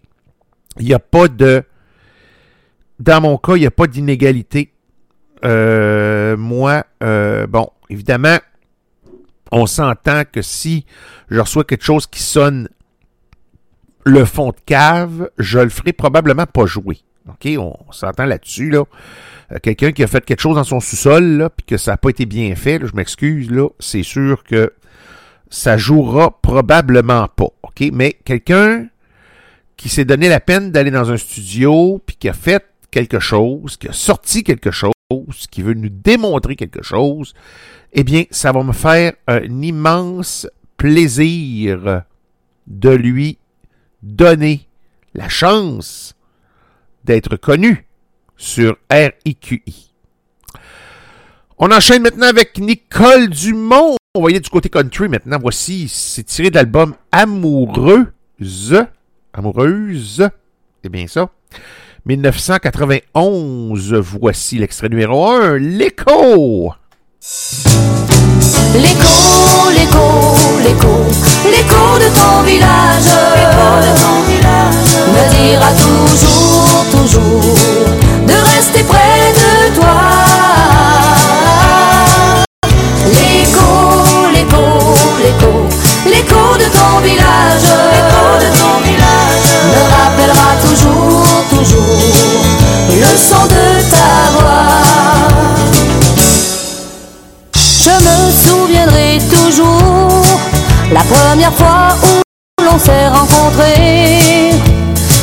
il 0.77 0.85
n'y 0.85 0.93
a 0.93 0.99
pas 0.99 1.27
de. 1.27 1.63
Dans 3.03 3.19
mon 3.19 3.37
cas, 3.37 3.57
il 3.57 3.59
n'y 3.59 3.65
a 3.65 3.71
pas 3.71 3.87
d'inégalité. 3.87 4.71
Euh, 5.43 6.37
moi, 6.37 6.85
euh, 7.03 7.45
bon, 7.47 7.67
évidemment, 7.89 8.37
on 9.51 9.65
s'entend 9.65 10.23
que 10.23 10.41
si 10.41 10.85
je 11.29 11.41
reçois 11.41 11.65
quelque 11.65 11.83
chose 11.83 12.07
qui 12.07 12.21
sonne 12.21 12.69
le 14.05 14.23
fond 14.23 14.51
de 14.51 14.61
cave, 14.65 15.29
je 15.37 15.59
le 15.59 15.67
ferai 15.67 15.91
probablement 15.91 16.45
pas 16.45 16.65
jouer. 16.65 16.99
OK? 17.27 17.51
On, 17.57 17.75
s'entend 17.91 18.23
là-dessus, 18.23 18.69
là. 18.69 18.85
Euh, 19.51 19.57
Quelqu'un 19.61 19.91
qui 19.91 20.01
a 20.03 20.07
fait 20.07 20.23
quelque 20.23 20.39
chose 20.39 20.55
dans 20.55 20.63
son 20.63 20.79
sous-sol, 20.79 21.25
là, 21.25 21.49
puis 21.49 21.65
que 21.65 21.75
ça 21.75 21.91
n'a 21.91 21.97
pas 21.97 22.09
été 22.09 22.25
bien 22.25 22.55
fait, 22.55 22.79
je 22.85 22.95
m'excuse, 22.95 23.51
là, 23.51 23.67
c'est 23.81 24.03
sûr 24.03 24.45
que 24.45 24.71
ça 25.49 25.75
jouera 25.75 26.39
probablement 26.41 27.27
pas. 27.27 27.49
OK? 27.63 27.83
Mais 27.91 28.13
quelqu'un 28.23 28.87
qui 29.75 29.89
s'est 29.89 30.05
donné 30.05 30.29
la 30.29 30.39
peine 30.39 30.71
d'aller 30.71 30.91
dans 30.91 31.11
un 31.11 31.17
studio, 31.17 32.01
puis 32.05 32.15
qui 32.15 32.29
a 32.29 32.33
fait 32.33 32.63
quelque 32.93 33.19
chose, 33.19 33.75
qui 33.75 33.87
a 33.87 33.91
sorti 33.91 34.43
quelque 34.43 34.69
chose, 34.69 34.93
qui 35.49 35.63
veut 35.63 35.73
nous 35.73 35.89
démontrer 35.89 36.55
quelque 36.55 36.83
chose, 36.83 37.33
eh 37.91 38.03
bien, 38.03 38.25
ça 38.29 38.51
va 38.51 38.63
me 38.63 38.71
faire 38.71 39.13
un 39.27 39.61
immense 39.61 40.47
plaisir 40.77 42.03
de 42.67 42.89
lui 42.89 43.39
donner 44.03 44.67
la 45.15 45.27
chance 45.27 46.13
d'être 47.03 47.35
connu 47.35 47.87
sur 48.37 48.77
RIQI. 48.91 49.91
On 51.57 51.71
enchaîne 51.71 52.03
maintenant 52.03 52.27
avec 52.27 52.59
Nicole 52.59 53.29
Dumont. 53.29 53.95
On 54.13 54.23
va 54.23 54.31
du 54.31 54.49
côté 54.49 54.69
country 54.69 55.09
maintenant. 55.09 55.39
Voici, 55.41 55.87
c'est 55.87 56.23
tiré 56.23 56.51
de 56.51 56.55
l'album 56.55 56.93
Amoureuse. 57.11 58.85
Amoureuse. 59.33 60.29
C'est 60.83 60.89
bien 60.89 61.07
ça. 61.07 61.29
1991. 62.05 63.93
Voici 63.93 64.57
l'extrait 64.57 64.89
numéro 64.89 65.25
1, 65.27 65.57
L'écho. 65.57 66.73
L'écho, 68.75 69.69
l'écho, 69.73 70.25
l'écho, 70.63 70.95
l'écho 71.45 71.99
de 71.99 72.09
ton 72.13 72.41
village, 72.43 73.11
l'écho 73.35 73.67
de 73.79 73.91
ton 74.01 74.17
village, 74.27 74.91
me 75.13 75.23
dira 75.31 75.69
toujours, 75.71 76.83
toujours, 76.91 77.55
de 78.27 78.33
rester 78.33 78.83
près 78.83 79.31
de 79.31 79.51
toi. 79.75 79.97
L'écho, 83.05 83.73
l'écho, 84.33 84.65
l'écho, 85.21 85.53
l'écho 86.07 86.43
de 86.57 86.67
ton 86.75 86.93
village, 87.07 87.52
le 91.71 93.17
son 93.17 93.45
de 93.45 93.81
ta 93.89 94.31
voix. 94.33 94.81
Je 97.55 97.89
me 97.89 98.17
souviendrai 98.31 99.19
toujours 99.29 100.25
la 100.91 101.03
première 101.03 101.53
fois 101.53 101.95
où 102.03 102.63
l'on 102.63 102.77
s'est 102.77 103.07
rencontrés. 103.07 104.51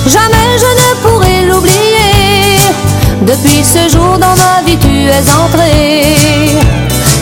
Jamais 0.07 0.59
je 0.59 0.70
ne 0.81 0.94
pourrai 1.03 1.46
l'oublier. 1.46 2.61
Depuis 3.22 3.62
ce 3.62 3.88
jour 3.94 4.18
dans 4.18 4.37
ma 4.37 4.62
vie 4.64 4.79
tu 4.79 5.09
es 5.09 5.24
entré. 5.44 6.16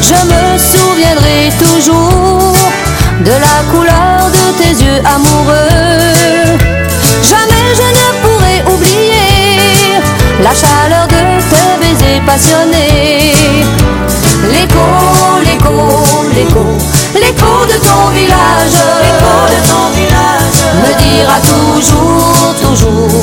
Je 0.01 0.19
me 0.31 0.59
souviendrai 0.59 1.51
toujours 1.59 2.53
de 3.25 3.33
la 3.33 3.59
couleur 3.73 4.31
de 4.31 4.63
tes 4.63 4.85
yeux 4.85 5.03
amoureux. 5.05 5.68
Ton 17.81 18.09
village, 18.11 18.79
l'écho 19.03 19.35
de 19.51 19.59
ton 19.69 19.85
village, 19.95 20.59
me 20.83 20.91
dira 20.99 21.39
toujours, 21.41 22.55
toujours, 22.61 23.18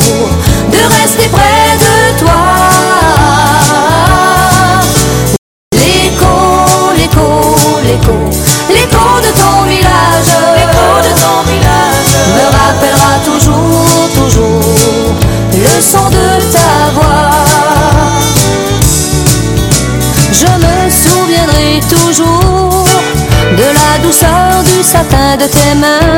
satin 25.36 25.48
de 25.48 25.48
tes 25.48 25.76
mains. 25.76 26.14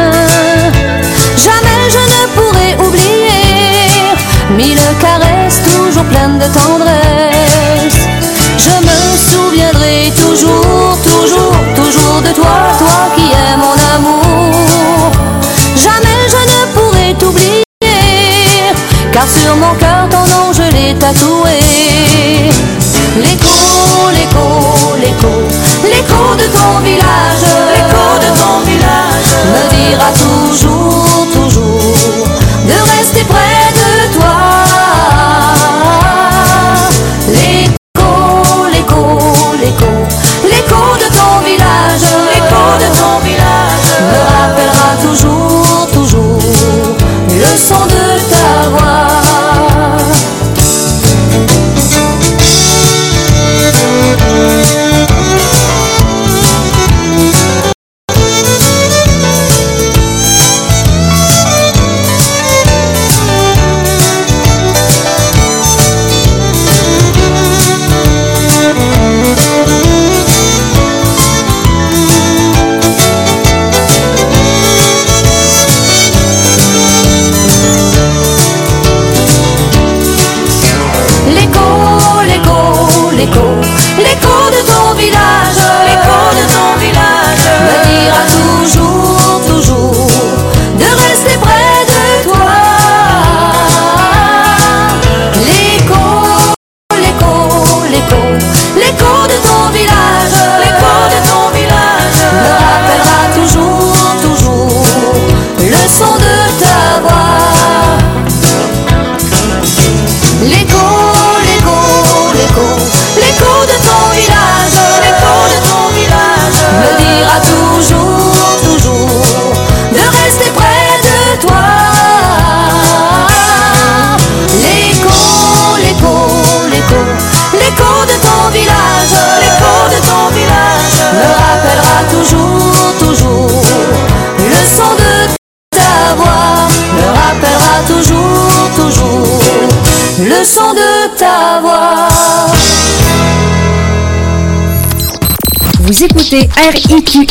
Vous 145.97 146.03
écoutez 146.03 146.47
RIQI, 146.55 147.27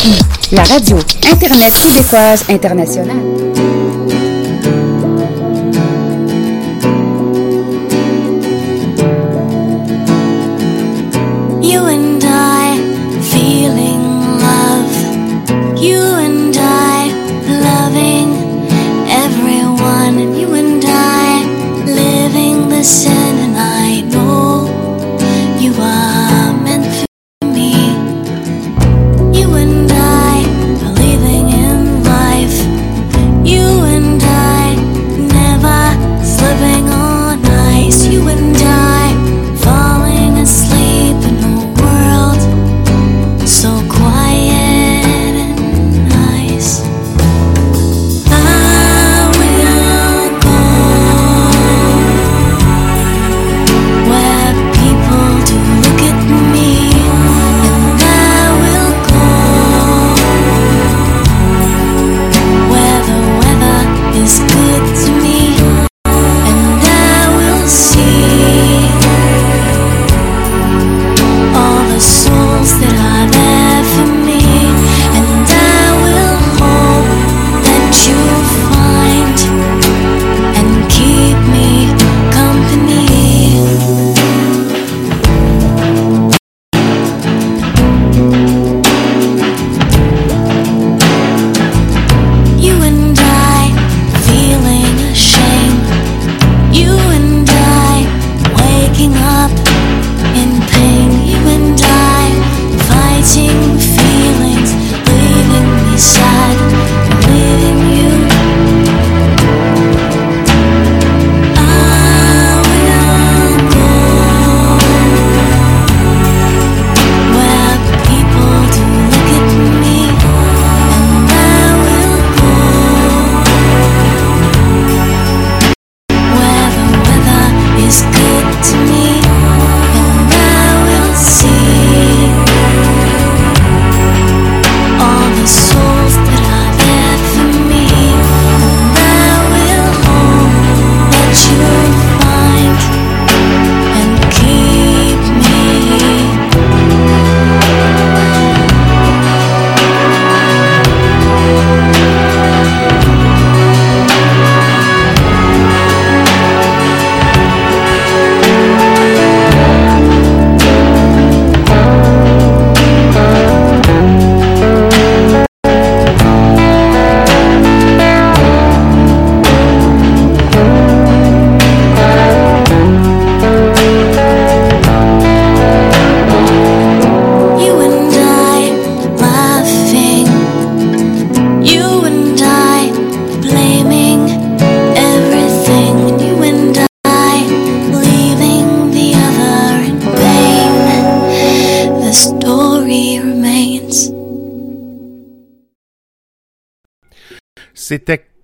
la 0.50 0.64
radio 0.64 0.96
Internet 1.30 1.72
québécoise 1.72 2.44
internationale. 2.48 3.75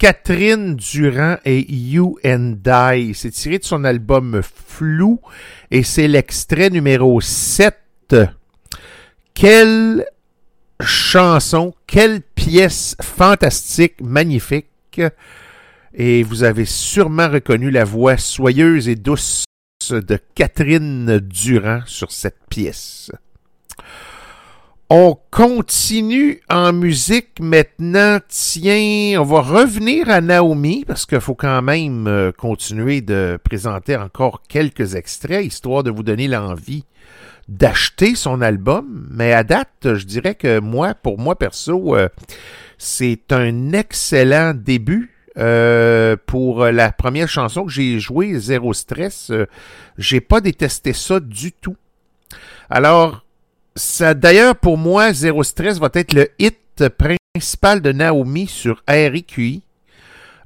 Catherine 0.03 0.75
Durand 0.75 1.37
et 1.45 1.65
You 1.73 2.19
and 2.25 2.57
I. 2.67 3.15
C'est 3.15 3.31
tiré 3.31 3.61
de 3.61 3.65
son 3.65 3.85
album 3.85 4.41
Flou 4.43 5.21
et 5.71 5.85
c'est 5.85 6.09
l'extrait 6.09 6.71
numéro 6.71 7.21
7. 7.21 7.77
Quelle 9.33 10.05
chanson, 10.81 11.73
quelle 11.87 12.21
pièce 12.21 12.97
fantastique, 13.01 14.01
magnifique. 14.01 15.01
Et 15.95 16.25
vous 16.25 16.43
avez 16.43 16.65
sûrement 16.65 17.29
reconnu 17.29 17.71
la 17.71 17.85
voix 17.85 18.17
soyeuse 18.17 18.89
et 18.89 18.97
douce 18.97 19.45
de 19.89 20.19
Catherine 20.35 21.21
Durand 21.21 21.83
sur 21.87 22.11
cette 22.11 22.45
pièce. 22.51 23.13
On 24.95 25.19
continue 25.31 26.43
en 26.51 26.75
musique 26.75 27.41
maintenant. 27.41 28.19
Tiens, 28.29 29.19
on 29.23 29.25
va 29.25 29.41
revenir 29.41 30.11
à 30.11 30.21
Naomi 30.21 30.85
parce 30.87 31.07
qu'il 31.07 31.19
faut 31.21 31.35
quand 31.35 31.63
même 31.63 32.07
euh, 32.07 32.31
continuer 32.31 33.01
de 33.01 33.39
présenter 33.43 33.97
encore 33.97 34.43
quelques 34.47 34.95
extraits 34.95 35.47
histoire 35.47 35.83
de 35.83 35.91
vous 35.91 36.03
donner 36.03 36.29
l'envie 36.29 36.85
d'acheter 37.49 38.15
son 38.15 38.43
album. 38.43 39.09
Mais 39.11 39.33
à 39.33 39.45
date, 39.45 39.71
je 39.83 40.05
dirais 40.05 40.35
que 40.35 40.61
moi, 40.61 40.93
pour 40.93 41.19
moi 41.19 41.39
perso, 41.39 41.97
euh, 41.97 42.11
c'est 42.77 43.33
un 43.33 43.73
excellent 43.73 44.53
début. 44.53 45.17
Euh, 45.39 46.17
pour 46.27 46.67
la 46.67 46.93
première 46.93 47.31
chanson 47.31 47.65
que 47.65 47.73
j'ai 47.73 47.99
jouée, 47.99 48.39
Zéro 48.39 48.75
Stress, 48.75 49.33
j'ai 49.97 50.21
pas 50.21 50.43
détesté 50.43 50.93
ça 50.93 51.19
du 51.19 51.53
tout. 51.53 51.77
Alors, 52.69 53.22
ça, 53.75 54.15
d'ailleurs, 54.15 54.57
pour 54.57 54.77
moi, 54.77 55.13
Zéro 55.13 55.43
Stress 55.43 55.79
va 55.79 55.89
être 55.95 56.13
le 56.13 56.29
hit 56.39 56.89
principal 56.89 57.81
de 57.81 57.93
Naomi 57.93 58.47
sur 58.47 58.83
RIQI. 58.89 59.63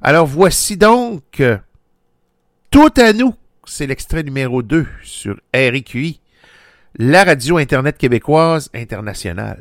Alors 0.01 0.25
voici 0.25 0.77
donc 0.77 1.41
Tout 2.71 2.93
à 2.97 3.13
nous. 3.13 3.33
C'est 3.65 3.87
l'extrait 3.87 4.23
numéro 4.23 4.61
2 4.63 4.87
sur 5.03 5.35
RIQI, 5.53 6.21
la 6.97 7.25
radio 7.25 7.57
Internet 7.57 7.97
québécoise 7.97 8.69
internationale. 8.73 9.59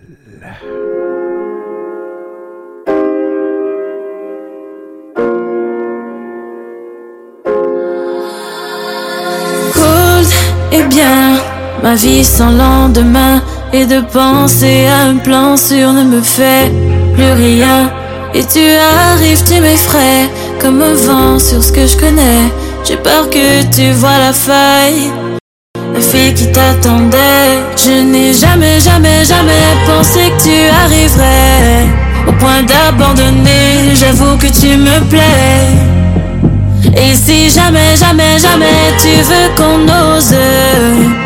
Et 10.72 10.82
bien, 10.84 11.40
ma 11.82 11.94
vie 11.94 12.22
sans 12.22 12.50
lendemain 12.50 13.42
et 13.72 13.86
de 13.86 14.00
penser 14.00 14.86
à 14.86 15.08
un 15.08 15.16
plan 15.16 15.56
sûr 15.56 15.92
ne 15.92 16.04
me 16.04 16.20
fait 16.20 16.70
plus 17.14 17.32
rien. 17.32 17.90
Et 18.34 18.44
tu 18.44 18.60
arrives, 19.10 19.42
tu 19.44 19.60
m'effraies 19.60 20.28
comme 20.60 20.82
un 20.82 20.94
vent 20.94 21.38
sur 21.38 21.62
ce 21.62 21.72
que 21.72 21.86
je 21.86 21.96
connais. 21.96 22.52
J'ai 22.84 22.96
peur 22.96 23.28
que 23.30 23.62
tu 23.74 23.90
vois 23.92 24.18
la 24.18 24.32
faille. 24.32 25.10
La 25.94 26.00
fille 26.00 26.34
qui 26.34 26.50
t'attendait, 26.52 27.62
je 27.76 28.02
n'ai 28.02 28.32
jamais, 28.32 28.78
jamais, 28.80 29.24
jamais 29.24 29.66
pensé 29.86 30.20
que 30.30 30.42
tu 30.42 30.68
arriverais 30.84 31.86
au 32.28 32.32
point 32.32 32.62
d'abandonner. 32.62 33.94
J'avoue 33.94 34.36
que 34.36 34.46
tu 34.46 34.76
me 34.76 35.00
plais. 35.08 35.96
Et 36.96 37.14
si 37.14 37.48
jamais, 37.50 37.96
jamais, 37.96 38.38
jamais 38.38 38.92
tu 39.00 39.08
veux 39.22 39.48
qu'on 39.56 40.16
ose 40.16 40.34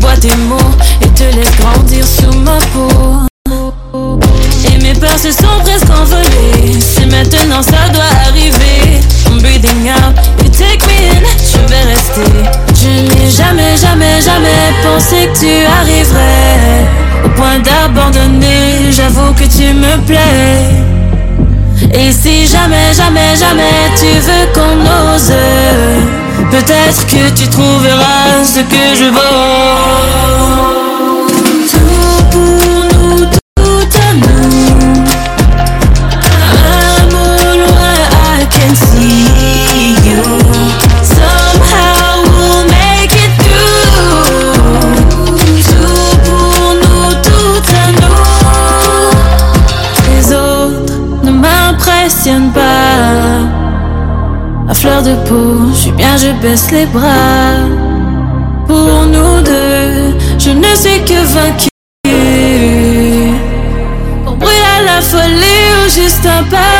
Bois 0.00 0.16
tes 0.20 0.34
mots 0.48 0.56
et 1.02 1.08
te 1.08 1.24
laisse 1.24 1.56
grandir 1.58 2.04
sous 2.06 2.38
ma 2.38 2.58
peau. 2.72 2.88
Et 4.72 4.78
mes 4.82 4.92
peurs 4.94 5.18
se 5.18 5.30
sont 5.30 5.60
presque 5.64 5.90
envolées. 5.90 6.78
C'est 6.80 7.06
maintenant, 7.06 7.62
ça 7.62 7.88
doit 7.92 8.04
arriver. 8.26 9.00
I'm 9.26 9.38
breathing 9.40 9.88
out, 9.88 10.14
you 10.42 10.50
take 10.50 10.80
me 10.86 11.10
in, 11.10 11.22
je 11.42 11.58
vais 11.68 11.84
rester. 11.92 12.30
Je 12.74 12.88
n'ai 12.88 13.30
jamais, 13.30 13.76
jamais, 13.76 14.20
jamais 14.20 14.72
pensé 14.82 15.28
que 15.32 15.38
tu 15.38 15.66
arriverais 15.80 16.86
au 17.24 17.28
point 17.30 17.58
d'abandonner. 17.58 18.90
J'avoue 18.90 19.32
que 19.34 19.44
tu 19.44 19.74
me 19.74 19.96
plais. 20.06 20.88
Et 21.92 22.12
si 22.12 22.46
jamais, 22.46 22.92
jamais, 22.94 23.36
jamais 23.36 23.90
tu 23.98 24.06
veux 24.20 24.46
qu'on 24.54 25.14
ose, 25.14 25.32
peut-être 26.50 27.06
que 27.06 27.30
tu 27.30 27.48
trouveras 27.48 28.44
ce 28.44 28.60
que 28.60 28.94
je 28.98 29.04
veux. 29.04 29.88
Tout 32.30 32.67
de 55.02 55.14
peau, 55.28 55.70
je 55.72 55.76
suis 55.76 55.92
bien, 55.92 56.16
je 56.16 56.30
baisse 56.42 56.70
les 56.70 56.86
bras. 56.86 57.54
Pour 58.66 59.06
nous 59.06 59.40
deux, 59.42 60.16
je 60.38 60.50
ne 60.50 60.74
suis 60.74 61.00
que 61.04 61.20
vaincu. 61.34 61.68
Pour 64.24 64.36
brûler 64.36 64.68
à 64.78 64.82
la 64.82 65.00
folie 65.00 65.66
ou 65.76 65.88
juste 65.88 66.26
un 66.26 66.42
pas. 66.44 66.77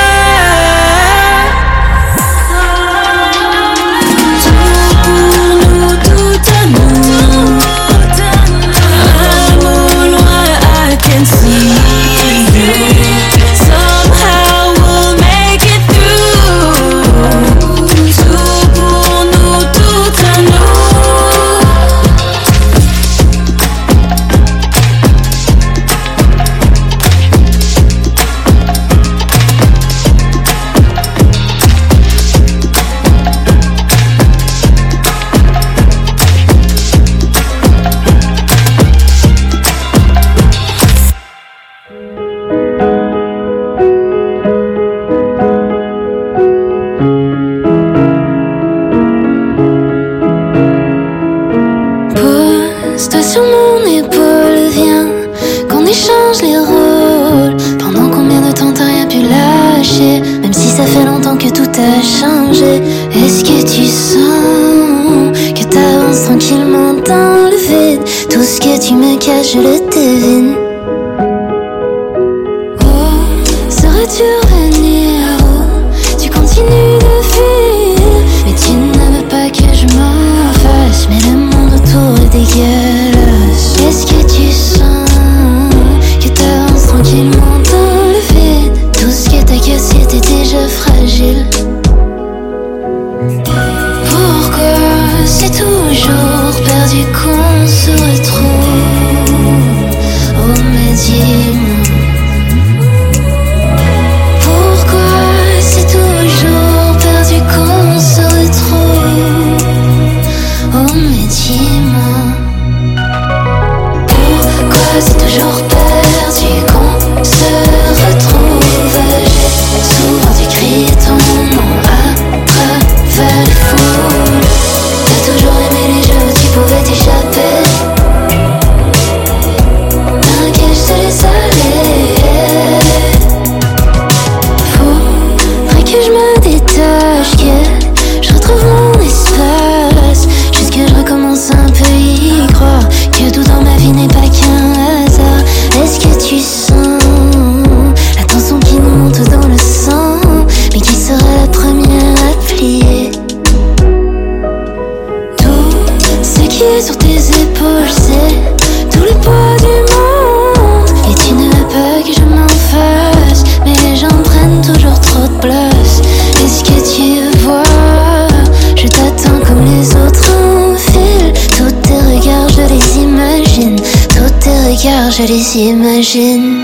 Je 175.19 175.25
les 175.27 175.57
imagine. 175.57 176.58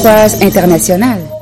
Québécoise 0.00 0.42
internationale. 0.42 1.39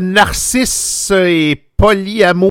Narcisse 0.00 1.12
et 1.14 1.60
Polyamour 1.76 2.50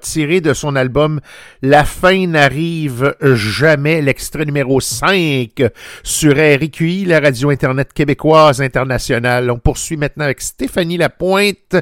tiré 0.00 0.40
de 0.40 0.52
son 0.52 0.76
album 0.76 1.20
La 1.62 1.84
fin 1.84 2.26
n'arrive 2.26 3.14
jamais, 3.20 4.02
l'extrait 4.02 4.44
numéro 4.44 4.80
5 4.80 5.62
sur 6.02 6.32
RQI, 6.32 7.06
la 7.06 7.20
radio 7.20 7.50
Internet 7.50 7.92
québécoise 7.92 8.60
internationale. 8.60 9.50
On 9.50 9.58
poursuit 9.58 9.96
maintenant 9.96 10.24
avec 10.24 10.40
Stéphanie 10.40 10.98
Lapointe. 10.98 11.76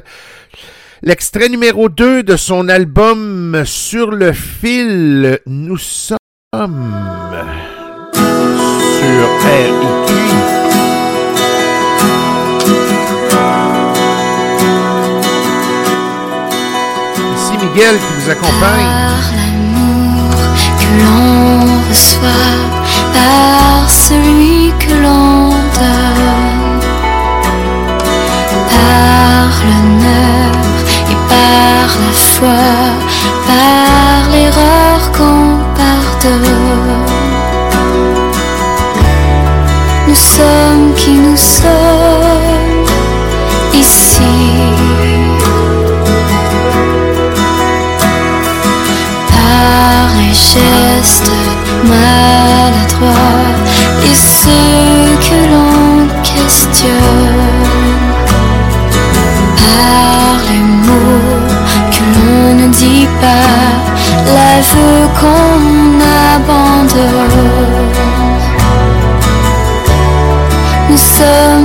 L'extrait 1.01 1.49
numéro 1.49 1.89
2 1.89 2.23
de 2.23 2.37
son 2.37 2.69
album 2.69 3.63
Sur 3.65 4.11
le 4.11 4.31
fil, 4.31 5.39
nous 5.45 5.77
sommes 5.77 6.17
sur 8.13 9.27
RQI. 9.43 10.32
Qui 17.63 17.79
vous 17.79 18.29
accompagne. 18.29 18.85
Par 18.85 19.25
l'amour 19.37 20.35
que 20.79 20.89
l'on 20.99 21.89
reçoit, 21.89 22.57
par 23.13 23.89
celui 23.89 24.73
que 24.77 24.93
l'on 25.01 25.49
donne, 25.49 26.81
par 28.69 29.47
l'honneur 29.63 30.51
et 31.09 31.17
par 31.29 31.87
la 32.03 32.11
foi, 32.11 32.63
par 33.47 34.29
l'erreur 34.29 34.99
qu'on 35.13 35.57
pardonne. 35.73 37.05
Nous 40.09 40.15
sommes 40.15 40.93
qui 40.97 41.11
nous 41.11 41.37
sommes 41.37 42.32
gestes 50.51 51.31
maladroits 51.85 53.53
et 54.03 54.15
ceux 54.15 55.07
que 55.27 55.39
l'on 55.51 56.07
questionne 56.21 56.91
par 59.63 60.35
les 60.49 60.65
mots 60.85 61.47
que 61.93 62.03
l'on 62.13 62.55
ne 62.61 62.67
dit 62.67 63.07
pas, 63.21 63.61
l'aveu 64.35 64.95
qu'on 65.19 65.61
abandonne. 66.35 67.63
Nous 70.89 71.03
sommes 71.19 71.62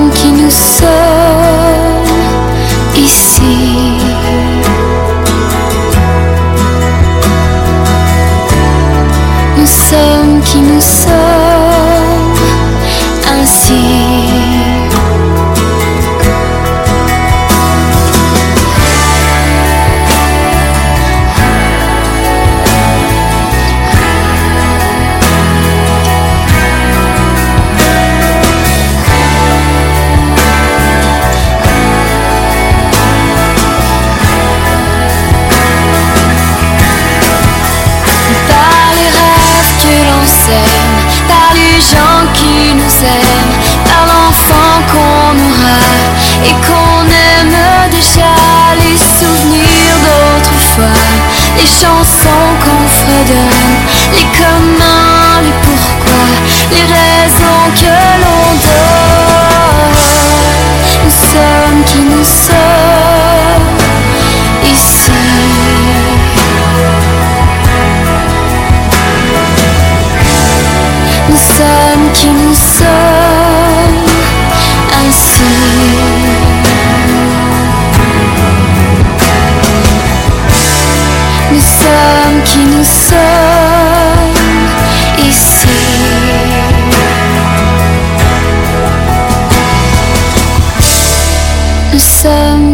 les 51.59 51.67
chansons 51.67 52.49
qu'on 52.63 52.87
fredonne, 52.87 53.77
les 54.13 54.27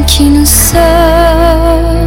qui 0.07 0.25
nous 0.25 0.47
sommes. 0.47 2.05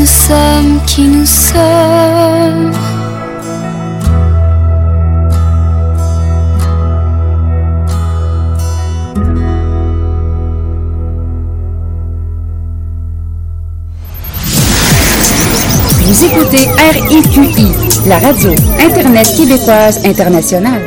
nous 0.00 0.06
sommes 0.06 0.80
qui 0.86 1.02
nous 1.08 1.26
sommes. 1.26 2.72
Vous 16.06 16.24
écoutez 16.24 16.68
RIQI, 16.92 17.79
la 18.06 18.18
radio 18.18 18.50
Internet 18.78 19.26
québécoise 19.36 20.00
internationale. 20.04 20.80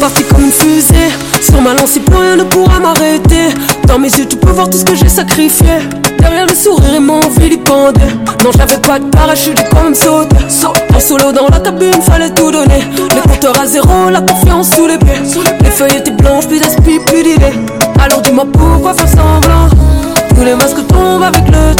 Parti 0.00 0.24
comme 0.24 0.44
une 0.44 0.50
fusée, 0.50 0.94
sur 1.40 1.60
ma 1.60 1.74
lancée, 1.74 2.00
plus 2.00 2.16
rien 2.16 2.36
ne 2.36 2.44
pourra 2.44 2.80
m'arrêter. 2.80 3.54
Dans 3.86 3.98
mes 3.98 4.08
yeux, 4.10 4.26
tu 4.26 4.36
peux 4.36 4.50
voir 4.50 4.68
tout 4.68 4.78
ce 4.78 4.84
que 4.84 4.94
j'ai 4.94 5.08
sacrifié. 5.08 5.66
Derrière 6.18 6.46
le 6.46 6.54
sourire 6.54 6.94
et 6.94 7.00
mon 7.00 7.20
vilipendé. 7.38 8.00
Non, 8.44 8.50
j'avais 8.56 8.78
pas 8.78 8.98
de 8.98 9.06
parachute, 9.06 9.56
j'ai 9.56 9.68
quand 9.70 9.84
même 9.84 9.94
sauté. 9.94 10.36
En 10.94 11.00
solo 11.00 11.32
dans 11.32 11.48
la 11.48 11.60
cabine, 11.60 12.00
fallait 12.02 12.30
tout 12.30 12.50
donner. 12.50 12.80
Les 13.14 13.30
compteurs 13.30 13.60
à 13.60 13.66
zéro, 13.66 14.10
la 14.10 14.20
confiance 14.20 14.70
sous 14.70 14.86
les 14.86 14.98
pieds. 14.98 15.20
Les 15.62 15.70
feuilles 15.70 15.96
étaient 15.98 16.10
blanches, 16.10 16.48
plus 16.48 16.58
d'esprit, 16.58 16.98
plus 17.06 17.22
d'idées. 17.22 17.71
Pourquoi 18.50 18.94
faire 18.94 19.08
semblant. 19.08 19.68
Tous 20.34 20.44
les 20.44 20.54
masques 20.54 20.86
tombent 20.88 21.22
avec 21.22 21.46
le 21.48 21.71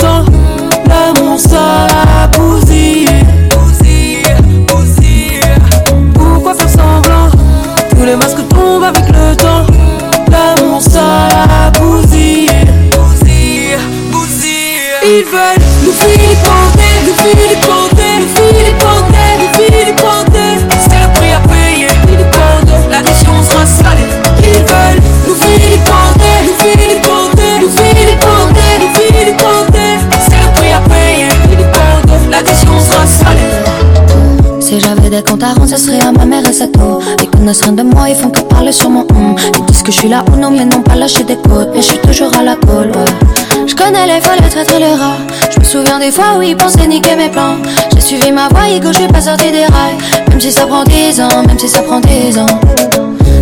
des 35.13 35.23
comptes 35.23 35.43
à 35.43 35.77
serait 35.77 36.01
à 36.01 36.11
ma 36.11 36.25
mère 36.25 36.49
et 36.49 36.53
sa 36.55 36.67
tour. 36.67 37.03
Ils 37.23 37.29
connaissent 37.29 37.61
rien 37.63 37.73
de 37.73 37.83
moi, 37.83 38.09
ils 38.09 38.15
font 38.15 38.31
que 38.31 38.41
parler 38.41 38.73
sur 38.73 38.89
mon 38.89 39.01
hum. 39.01 39.37
Ils 39.59 39.65
disent 39.67 39.83
que 39.83 39.93
je 39.93 39.99
suis 39.99 40.09
là 40.09 40.25
ou 40.33 40.37
non, 40.37 40.51
mais 40.51 40.65
non 40.65 40.81
pas 40.81 40.95
lâcher 40.95 41.23
des 41.23 41.37
côtes. 41.37 41.69
Mais 41.75 41.83
je 41.83 41.89
suis 41.89 41.99
toujours 41.99 42.35
à 42.35 42.43
la 42.43 42.57
colle, 42.57 42.91
ouais. 42.97 43.67
Je 43.67 43.75
connais 43.75 44.07
les 44.07 44.23
folles, 44.23 44.39
les 44.43 44.49
traîtres 44.49 44.75
et 44.75 44.79
les 44.79 44.95
rats. 44.95 45.19
Je 45.51 45.61
me 45.61 45.65
souviens 45.65 45.99
des 45.99 46.11
fois 46.11 46.39
où 46.39 46.43
ils 46.43 46.57
pensaient 46.57 46.87
niquer 46.87 47.15
mes 47.15 47.29
plans. 47.29 47.57
J'ai 47.93 48.01
suivi 48.01 48.33
ma 48.33 48.49
voie, 48.49 48.71
Hugo, 48.75 48.89
je 48.89 49.01
suis 49.01 49.09
pas 49.09 49.21
sorti 49.21 49.51
des 49.51 49.67
rails. 49.67 49.99
Même 50.31 50.41
si 50.41 50.51
ça 50.51 50.67
prend 50.67 50.85
10 50.85 51.21
ans, 51.21 51.43
même 51.47 51.59
si 51.59 51.69
ça 51.69 51.83
prend 51.83 52.01
10 52.01 52.39
ans. 52.39 52.47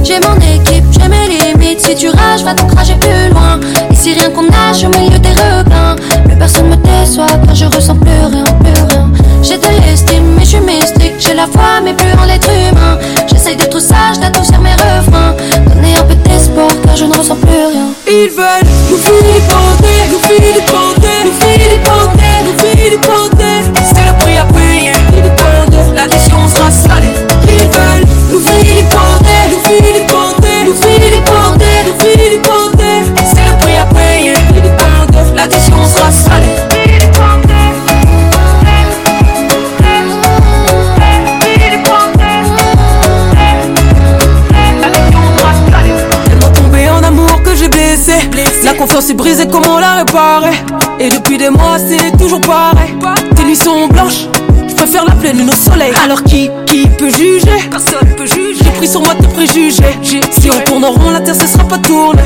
J'ai 0.02 0.18
mon 0.18 0.34
équipe, 0.38 0.84
j'ai 0.90 1.08
mes 1.08 1.28
limites. 1.28 1.86
Si 1.86 1.94
tu 1.94 2.08
rages, 2.08 2.42
va 2.42 2.52
donc 2.52 2.72
rager 2.72 2.94
plus 2.94 3.32
loin. 3.32 3.60
Ici, 3.92 4.14
rien 4.14 4.30
qu'on 4.30 4.42
nage 4.42 4.82
au 4.82 4.88
milieu 4.88 5.20
des 5.20 5.28
requins. 5.28 5.94
Plus 6.24 6.36
personne 6.36 6.66
me 6.68 6.76
déçoit 6.76 7.28
car 7.46 7.54
je 7.54 7.66
ressens 7.66 7.94
plus 7.94 8.10
rien, 8.10 8.44
plus 8.44 8.82
rien. 8.88 9.19
J'ai 9.42 9.58
de 9.58 9.66
l'estime, 9.86 10.34
mais 10.36 10.44
je 10.44 10.50
suis 10.50 10.60
mystique. 10.60 11.14
J'ai 11.18 11.34
la 11.34 11.46
foi, 11.46 11.80
mais 11.82 11.94
plus 11.94 12.12
en 12.12 12.24
l'être 12.24 12.48
humain. 12.50 12.98
J'essaye 13.28 13.56
d'être 13.56 13.78
sage, 13.80 14.18
d'adoucir 14.20 14.60
mes 14.60 14.72
refrains. 14.72 15.34
Donner 15.66 15.96
un 15.98 16.04
peu 16.04 16.14
d'espoir 16.14 16.68
car 16.84 16.96
je 16.96 17.04
ne 17.04 17.14
ressens 17.16 17.36
plus 17.36 17.50
rien. 17.50 17.88
Ils 18.06 18.30
veulent 18.30 18.68
nous 18.90 18.98
filipender, 18.98 20.00
nous 20.10 20.22
filipender, 20.28 21.18
nous 21.24 21.36
filipender, 21.40 22.34
nous 22.44 22.58
filipender. 22.58 23.56
C'est 23.82 24.06
le 24.06 24.18
prix 24.18 24.36
à 24.36 24.44
payer, 24.44 24.69
Si 59.46 60.50
on 60.50 60.60
tourne 60.66 60.84
en 60.84 60.90
rond, 60.90 61.10
la 61.10 61.20
terre 61.20 61.34
ce 61.34 61.46
sera 61.46 61.64
pas 61.64 61.78
tournée. 61.78 62.22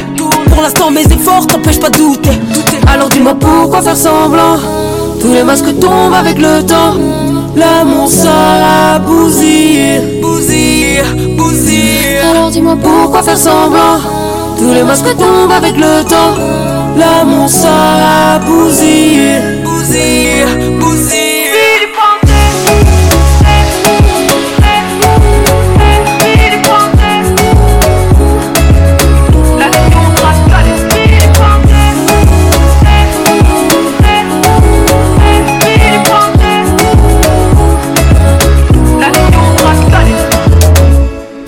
Pour 0.50 0.62
l'instant, 0.62 0.90
mes 0.90 1.02
efforts 1.02 1.46
t'empêchent 1.46 1.78
pas 1.78 1.90
de 1.90 1.98
douter. 1.98 2.30
Alors 2.92 3.08
dis-moi 3.08 3.34
pourquoi 3.38 3.82
faire 3.82 3.96
semblant? 3.96 4.58
Tous 5.20 5.32
les 5.32 5.44
masques 5.44 5.78
tombent 5.80 6.14
avec 6.14 6.38
le 6.38 6.62
temps. 6.64 6.94
L'amour 7.54 8.08
ça 8.08 8.94
a 8.94 8.98
bousillé, 8.98 10.20
bousillé, 10.20 11.02
bousillé. 11.36 12.18
Alors 12.32 12.50
dis-moi 12.50 12.76
pourquoi 12.82 13.22
faire 13.22 13.38
semblant? 13.38 14.00
Tous 14.58 14.72
les 14.74 14.82
masques 14.82 15.16
tombent 15.16 15.52
avec 15.52 15.76
le 15.76 16.02
temps. 16.04 16.34
L'amour 16.96 17.48
ça 17.48 18.34
a 18.34 18.38
bousillé, 18.40 19.62
bousillé, 19.64 20.23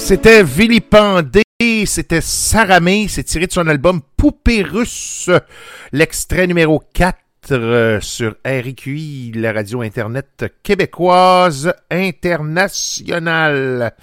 C'était 0.07 0.45
Vilipendé, 0.45 1.43
c'était 1.85 2.21
Saramé, 2.21 3.09
c'est 3.09 3.25
tiré 3.25 3.49
de 3.49 3.53
son 3.53 3.67
album 3.67 4.01
Poupée 4.17 4.63
russe, 4.63 5.29
l'extrait 5.91 6.47
numéro 6.47 6.81
4 6.95 7.19
euh, 7.51 8.01
sur 8.01 8.37
RQI, 8.47 9.33
la 9.35 9.53
radio 9.53 9.81
Internet 9.81 10.45
québécoise 10.63 11.75
internationale. 11.91 13.97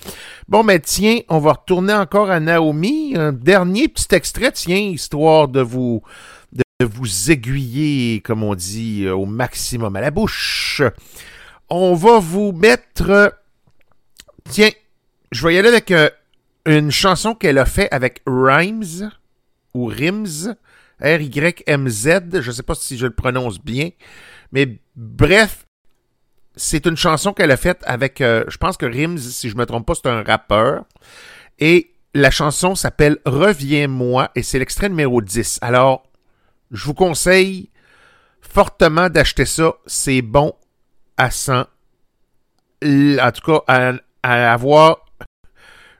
Bon, 0.50 0.64
mais 0.64 0.82
tiens, 0.82 1.20
on 1.30 1.40
va 1.40 1.54
retourner 1.54 1.94
encore 1.94 2.30
à 2.30 2.42
Naomi. 2.42 3.14
Un 3.16 3.32
dernier 3.32 3.88
petit 3.88 4.14
extrait, 4.14 4.52
tiens, 4.52 4.76
histoire 4.76 5.48
de 5.48 5.62
vous, 5.62 6.02
de 6.52 6.86
vous 6.86 7.32
aiguiller, 7.32 8.20
comme 8.20 8.44
on 8.44 8.56
dit, 8.56 9.08
au 9.08 9.26
maximum 9.26 9.96
à 9.96 10.02
la 10.02 10.12
bouche. 10.12 10.82
On 11.70 11.96
va 11.96 12.20
vous 12.20 12.52
mettre... 12.52 13.40
Tiens, 14.50 14.72
je 15.34 15.46
vais 15.46 15.56
y 15.56 15.58
aller 15.58 15.70
avec 15.70 15.92
euh, 15.92 16.10
une 16.66 16.92
chanson 16.92 17.34
qu'elle 17.34 17.58
a 17.58 17.66
fait 17.66 17.90
avec 17.92 18.22
Rhymes, 18.26 19.10
ou 19.74 19.88
Rims, 19.88 20.56
R-Y-M-Z, 21.02 22.42
je 22.42 22.48
ne 22.48 22.52
sais 22.52 22.64
pas 22.64 22.76
si 22.76 22.98
je 22.98 23.08
le 23.08 23.14
prononce 23.14 23.60
bien, 23.60 23.90
mais 24.52 24.78
bref, 24.96 25.66
c'est 26.56 26.86
une 26.86 26.96
chanson 26.96 27.34
qu'elle 27.34 27.52
a 27.52 27.58
faite 27.58 27.82
avec, 27.86 28.22
euh, 28.22 28.44
je 28.48 28.58
pense 28.58 28.78
que 28.78 28.86
Rims, 28.86 29.18
si 29.18 29.50
je 29.50 29.58
me 29.58 29.66
trompe 29.66 29.88
pas, 29.88 29.96
c'est 29.96 30.08
un 30.08 30.22
rappeur, 30.22 30.86
et 31.60 31.92
la 32.14 32.30
chanson 32.30 32.76
s'appelle 32.76 33.18
Reviens-moi, 33.26 34.30
et 34.36 34.44
c'est 34.44 34.60
l'extrait 34.60 34.90
numéro 34.90 35.20
10. 35.20 35.60
Alors, 35.62 36.04
je 36.70 36.86
vous 36.86 36.94
conseille 36.94 37.72
fortement 38.40 39.10
d'acheter 39.10 39.46
ça, 39.46 39.74
c'est 39.88 40.22
bon 40.22 40.54
à 41.18 41.32
100, 41.32 41.66
en 42.84 43.32
tout 43.32 43.52
cas, 43.52 43.64
à 44.22 44.54
avoir 44.54 45.03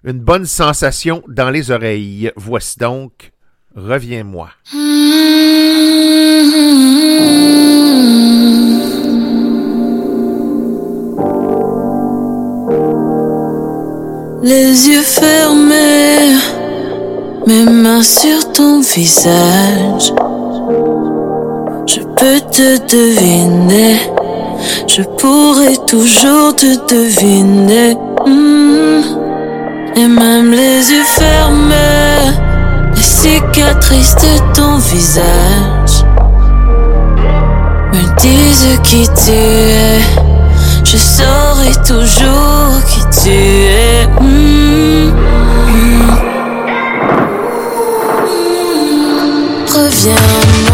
une 0.04 0.20
bonne 0.20 0.46
sensation 0.46 1.24
dans 1.28 1.50
les 1.50 1.72
oreilles. 1.72 2.32
Voici 2.36 2.78
donc 2.78 3.34
Reviens-moi. 3.76 4.50
Les 14.44 14.90
yeux 14.90 15.02
fermés, 15.02 16.36
mes 17.48 17.64
mains 17.64 18.04
sur 18.04 18.52
ton 18.52 18.82
visage. 18.82 20.14
Je 21.88 22.02
peux 22.02 22.40
te 22.52 22.78
deviner, 22.92 23.98
je 24.88 25.02
pourrais 25.02 25.78
toujours 25.88 26.56
te 26.56 26.94
deviner. 26.94 27.96
Hmm. 28.28 29.23
Et 29.96 30.08
même 30.08 30.52
les 30.52 30.92
yeux 30.92 31.04
fermés, 31.04 32.32
les 32.96 33.02
cicatrices 33.02 34.16
de 34.16 34.54
ton 34.56 34.78
visage 34.78 36.04
me 37.94 38.20
disent 38.20 38.80
qui 38.84 39.08
tu 39.10 39.32
es. 39.32 40.02
Je 40.84 40.98
saurai 40.98 41.74
toujours 41.86 42.72
qui 42.88 43.02
tu 43.22 43.30
es. 43.30 44.08
Mm, 44.20 45.12
mm. 45.70 46.14
Reviens-moi, 49.76 50.73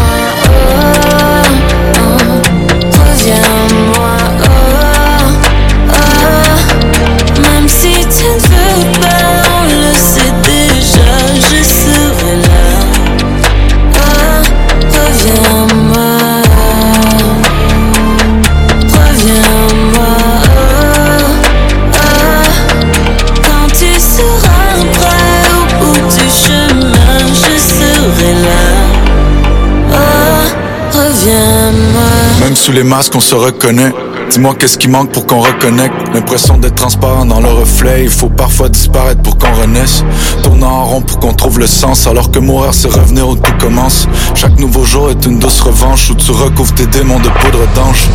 Sous 32.54 32.72
les 32.72 32.82
masques, 32.82 33.14
on 33.14 33.20
se 33.20 33.34
reconnaît. 33.34 33.92
Dis-moi 34.30 34.54
qu'est-ce 34.58 34.76
qui 34.76 34.88
manque 34.88 35.12
pour 35.12 35.26
qu'on 35.26 35.40
reconnecte. 35.40 35.94
L'impression 36.12 36.58
d'être 36.58 36.74
transparent 36.74 37.24
dans 37.24 37.40
le 37.40 37.48
reflet. 37.48 38.02
Il 38.04 38.10
faut 38.10 38.28
parfois 38.28 38.68
disparaître 38.68 39.22
pour 39.22 39.38
qu'on 39.38 39.52
renaisse. 39.52 40.04
Tournant 40.42 40.70
en 40.70 40.84
rond 40.84 41.00
pour 41.00 41.18
qu'on 41.20 41.32
trouve 41.32 41.58
le 41.58 41.66
sens. 41.66 42.06
Alors 42.06 42.30
que 42.30 42.38
mourir, 42.38 42.74
c'est 42.74 42.92
revenir 42.92 43.28
où 43.28 43.36
tout 43.36 43.52
commence. 43.58 44.06
Chaque 44.34 44.58
nouveau 44.58 44.84
jour 44.84 45.10
est 45.10 45.24
une 45.24 45.38
douce 45.38 45.60
revanche 45.60 46.10
où 46.10 46.14
tu 46.14 46.32
recouvres 46.32 46.74
tes 46.74 46.86
démons 46.86 47.18
de 47.20 47.28
poudre 47.28 47.66
d'ange. 47.74 48.08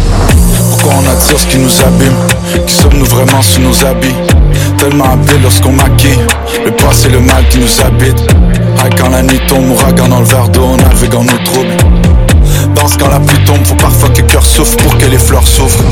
Pourquoi 0.69 0.93
on 1.01 1.09
attire 1.09 1.39
ce 1.39 1.47
qui 1.47 1.57
nous 1.57 1.81
abîme? 1.81 2.15
Qui 2.67 2.73
sommes-nous 2.73 3.05
vraiment 3.05 3.41
sous 3.41 3.61
nos 3.61 3.85
habits? 3.85 4.15
Tellement 4.77 5.05
habiles 5.05 5.41
lorsqu'on 5.41 5.71
maquille. 5.71 6.19
Le 6.63 6.71
passé, 6.71 7.09
le 7.09 7.19
mal 7.19 7.47
qui 7.49 7.59
nous 7.59 7.81
habite. 7.85 8.21
Ah, 8.79 8.89
quand 8.97 9.09
la 9.09 9.23
nuit 9.23 9.39
tombe, 9.47 9.69
ouragan 9.71 10.07
dans 10.07 10.19
le 10.19 10.25
verre 10.25 10.49
d'eau, 10.49 10.63
on 10.63 10.77
navigue 10.77 11.15
en 11.15 11.23
nos 11.23 11.43
troubles. 11.43 12.04
Quand 12.99 13.09
la 13.09 13.19
pluie 13.19 13.43
tombe, 13.45 13.65
faut 13.65 13.75
parfois 13.75 14.09
que 14.09 14.21
le 14.21 14.27
cœur 14.27 14.45
souffre 14.45 14.77
pour 14.77 14.97
que 14.97 15.05
les 15.05 15.17
fleurs 15.17 15.47
s'ouvrent. 15.47 15.83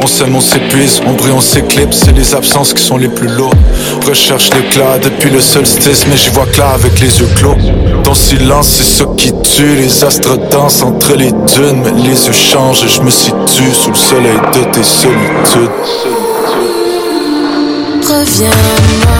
On 0.00 0.06
s'aime, 0.06 0.34
on 0.34 0.40
s'épuise, 0.40 1.00
on 1.06 1.12
brille, 1.12 1.32
on 1.32 1.40
s'éclipse, 1.40 2.02
c'est 2.04 2.16
les 2.16 2.34
absences 2.34 2.72
qui 2.72 2.82
sont 2.82 2.96
les 2.96 3.08
plus 3.08 3.28
lourdes. 3.28 3.58
Recherche 4.06 4.48
l'éclat 4.54 4.98
depuis 4.98 5.30
le 5.30 5.40
solstice, 5.40 6.06
mais 6.08 6.16
j'y 6.16 6.30
vois 6.30 6.46
clair 6.46 6.68
avec 6.68 6.98
les 7.00 7.20
yeux 7.20 7.28
clos. 7.36 7.56
Ton 8.04 8.14
silence, 8.14 8.68
c'est 8.78 9.02
ce 9.02 9.04
qui 9.16 9.32
tue, 9.42 9.74
les 9.74 10.04
astres 10.04 10.38
dansent 10.50 10.82
entre 10.82 11.14
les 11.14 11.30
dunes, 11.30 11.82
mais 11.84 11.92
les 12.02 12.26
yeux 12.26 12.32
changent 12.32 12.84
et 12.84 12.88
je 12.88 13.02
me 13.02 13.10
situe 13.10 13.72
sous 13.72 13.90
le 13.90 13.96
soleil 13.96 14.38
de 14.54 14.64
tes 14.70 14.84
solitudes. 14.84 15.70
Reviens-moi, 18.02 19.17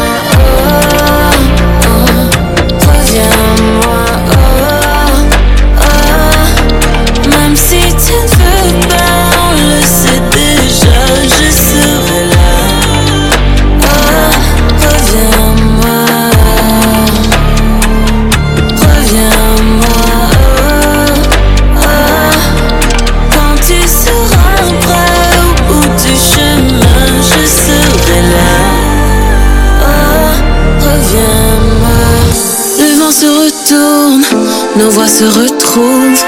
se 35.18 35.24
retrouve 35.24 36.22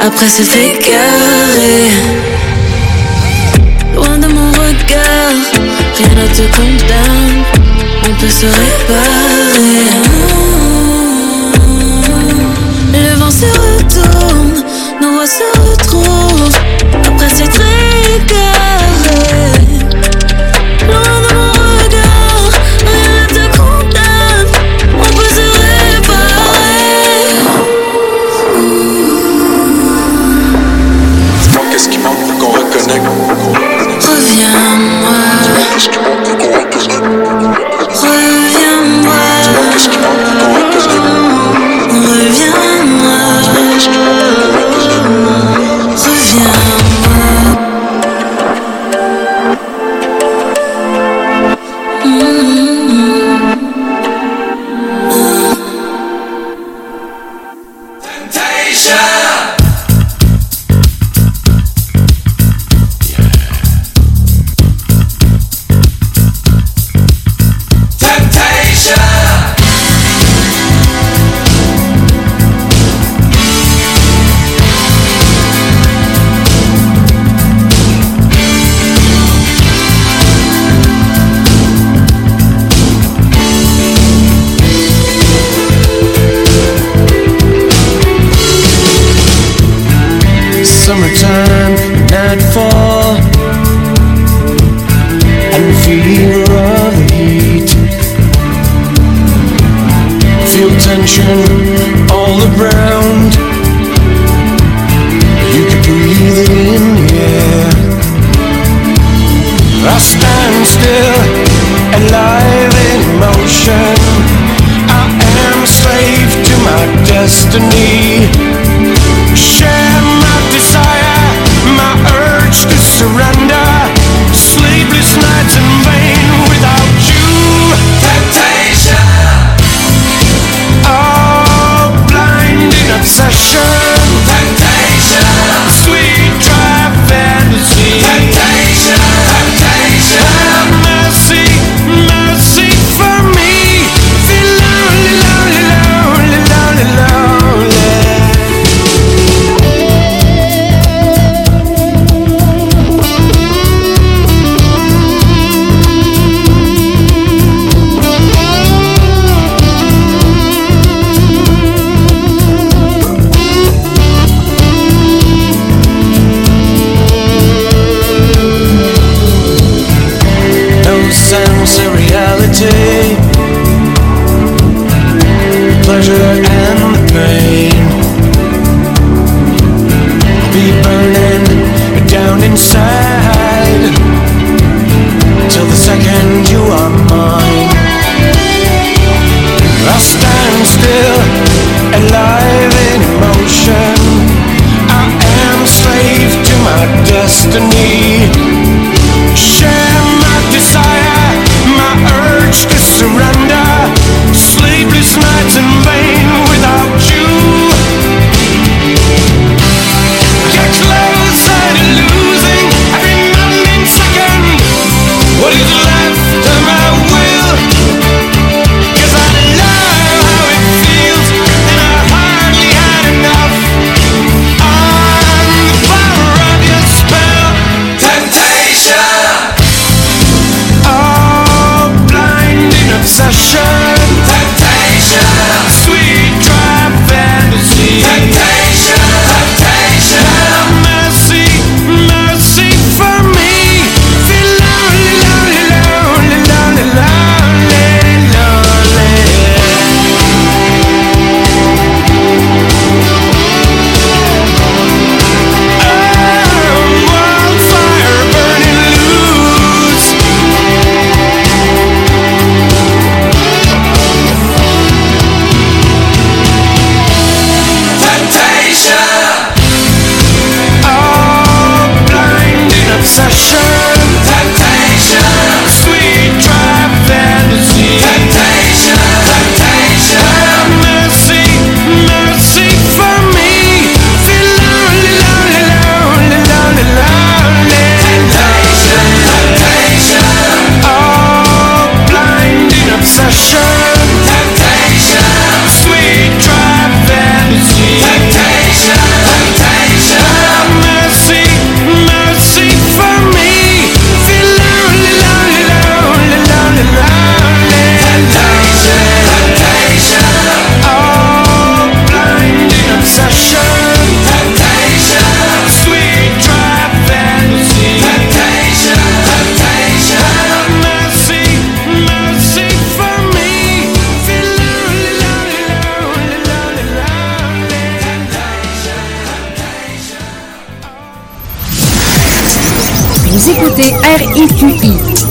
après 0.00 0.26
s'être 0.26 0.56
égaré. 0.56 1.90
Loin 3.94 4.16
de 4.16 4.28
mon 4.28 4.50
regard, 4.52 5.36
rien 5.98 6.14
ne 6.16 6.26
te 6.26 6.44
condamne, 6.56 7.44
on 8.08 8.14
peut 8.18 8.30
se 8.30 8.46
réparer. 8.46 9.89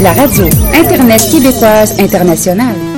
La 0.02 0.14
radio 0.14 0.46
Internet 0.74 1.22
québécoise 1.30 1.94
internationale. 2.00 2.89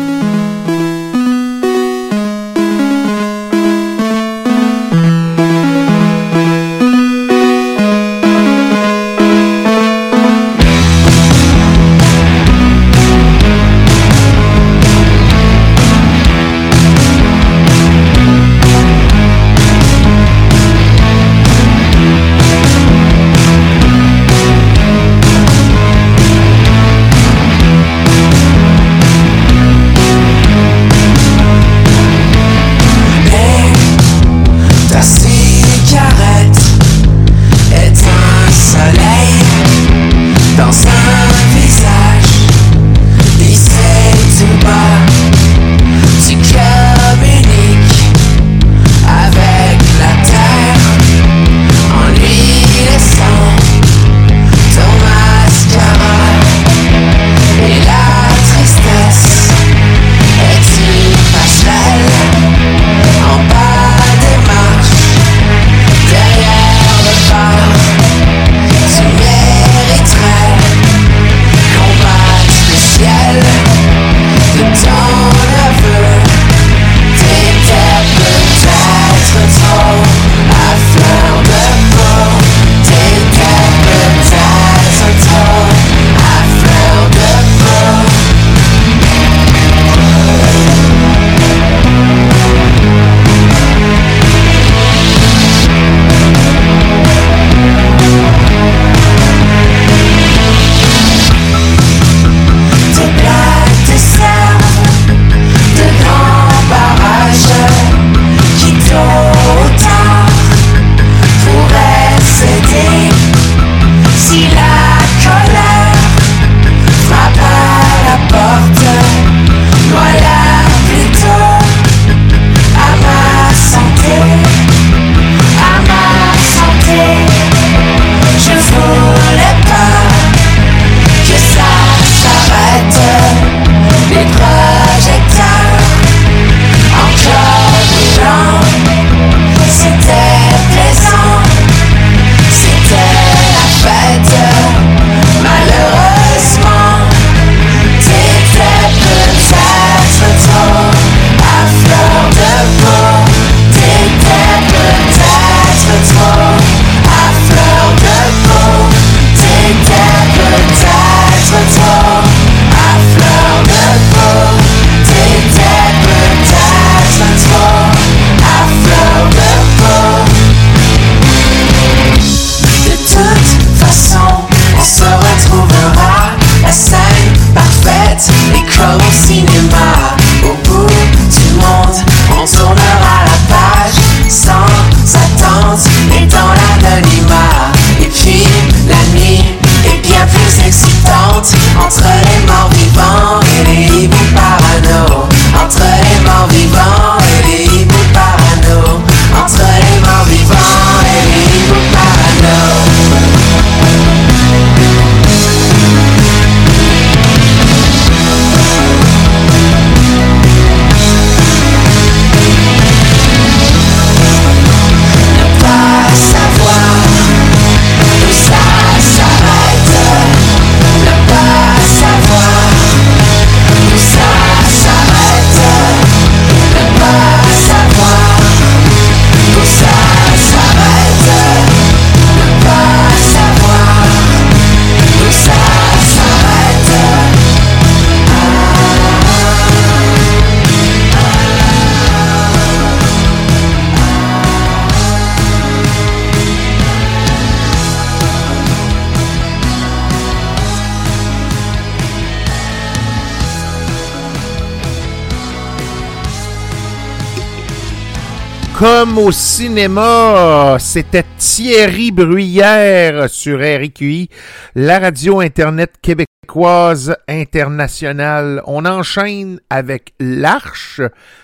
Comme 258.81 259.19
au 259.19 259.31
cinéma, 259.31 260.77
c'était 260.79 261.25
Thierry 261.37 262.09
Bruyère 262.09 263.29
sur 263.29 263.59
RQI, 263.59 264.27
la 264.73 264.97
radio 264.97 265.39
Internet 265.39 265.93
québécoise 266.01 267.15
internationale. 267.27 268.63
On 268.65 268.85
enchaîne 268.85 269.59
avec 269.69 270.15
L'Arche, 270.19 270.99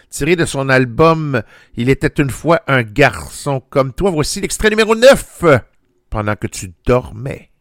tiré 0.09 0.35
de 0.35 0.45
son 0.45 0.67
album 0.67 1.43
Il 1.75 1.91
était 1.91 2.07
une 2.07 2.31
fois 2.31 2.61
un 2.67 2.81
garçon 2.81 3.61
comme 3.69 3.93
toi. 3.93 4.09
Voici 4.09 4.41
l'extrait 4.41 4.71
numéro 4.71 4.95
9, 4.95 5.43
pendant 6.09 6.35
que 6.35 6.47
tu 6.47 6.73
dormais. 6.87 7.51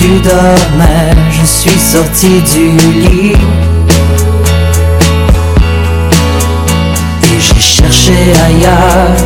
Dormais, 0.00 1.12
je 1.30 1.44
suis 1.44 1.78
sorti 1.78 2.40
du 2.52 2.76
lit. 3.00 3.36
Et 7.24 7.40
j'ai 7.40 7.60
cherché 7.60 8.14
ailleurs, 8.46 9.16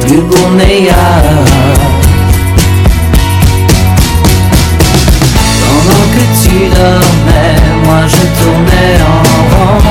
plus 0.00 0.20
beau, 0.20 0.48
meilleur. 0.56 0.94
Pendant 5.62 6.06
que 6.14 6.22
tu 6.42 6.56
dormais, 6.76 7.56
moi 7.84 8.02
je 8.06 8.24
tournais 8.40 8.96
en 9.14 9.22
rond. 9.52 9.82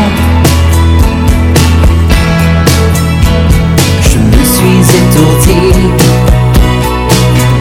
Je 4.01 4.17
me 4.17 4.43
suis 4.43 4.81
étourdi 4.99 5.63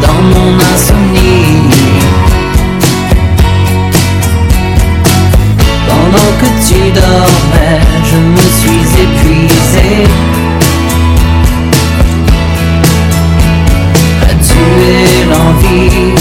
dans 0.02 0.22
mon 0.22 0.54
insomnie. 0.56 0.97
Tu 6.66 6.90
dormais, 6.90 7.80
je 8.04 8.16
me 8.16 8.44
suis 8.58 8.84
épuisé. 9.04 9.90
À 14.22 14.34
tuer 14.46 15.24
l'envie 15.30 16.14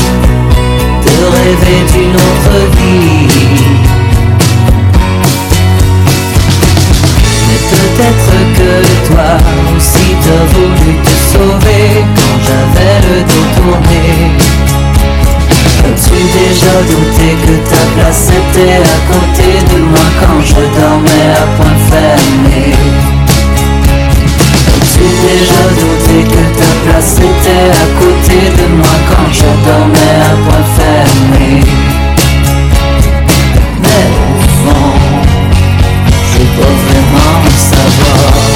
de 1.05 1.15
rêver 1.37 1.81
d'une 1.91 2.15
autre 2.15 2.57
vie? 2.77 3.27
Mais 7.47 7.61
peut-être 7.71 8.33
que 8.57 8.71
toi 9.07 9.31
aussi 9.75 10.07
t'as 10.23 10.45
voulu 10.53 10.91
te 11.03 11.13
sauver 11.31 11.87
quand 12.15 12.37
j'avais 12.45 12.97
le 13.07 13.17
dos 13.23 13.47
tourné. 13.55 14.56
As-tu 16.17 16.25
déjà 16.25 16.73
douté 16.81 17.35
que 17.45 17.69
ta 17.69 17.77
place 17.95 18.29
était 18.29 18.77
à 18.77 18.97
côté 19.13 19.49
de 19.71 19.83
moi 19.83 20.07
quand 20.19 20.41
je 20.41 20.55
dormais 20.55 21.29
à 21.31 21.45
point 21.55 21.77
fermé 21.91 22.73
As-tu 24.67 25.05
déjà 25.27 25.63
douté 25.77 26.23
que 26.23 26.43
ta 26.57 26.71
place 26.85 27.17
était 27.17 27.69
à 27.69 27.87
côté 27.99 28.39
de 28.49 28.75
moi 28.77 28.95
quand 29.11 29.31
je 29.31 29.49
dormais 29.63 30.17
à 30.23 30.35
point 30.43 30.67
fermé 30.75 31.61
Mais 33.83 34.05
au 34.25 34.41
fond, 34.57 34.93
je 36.31 36.39
pas 36.39 36.73
vraiment 36.87 37.43
savoir. 37.57 38.46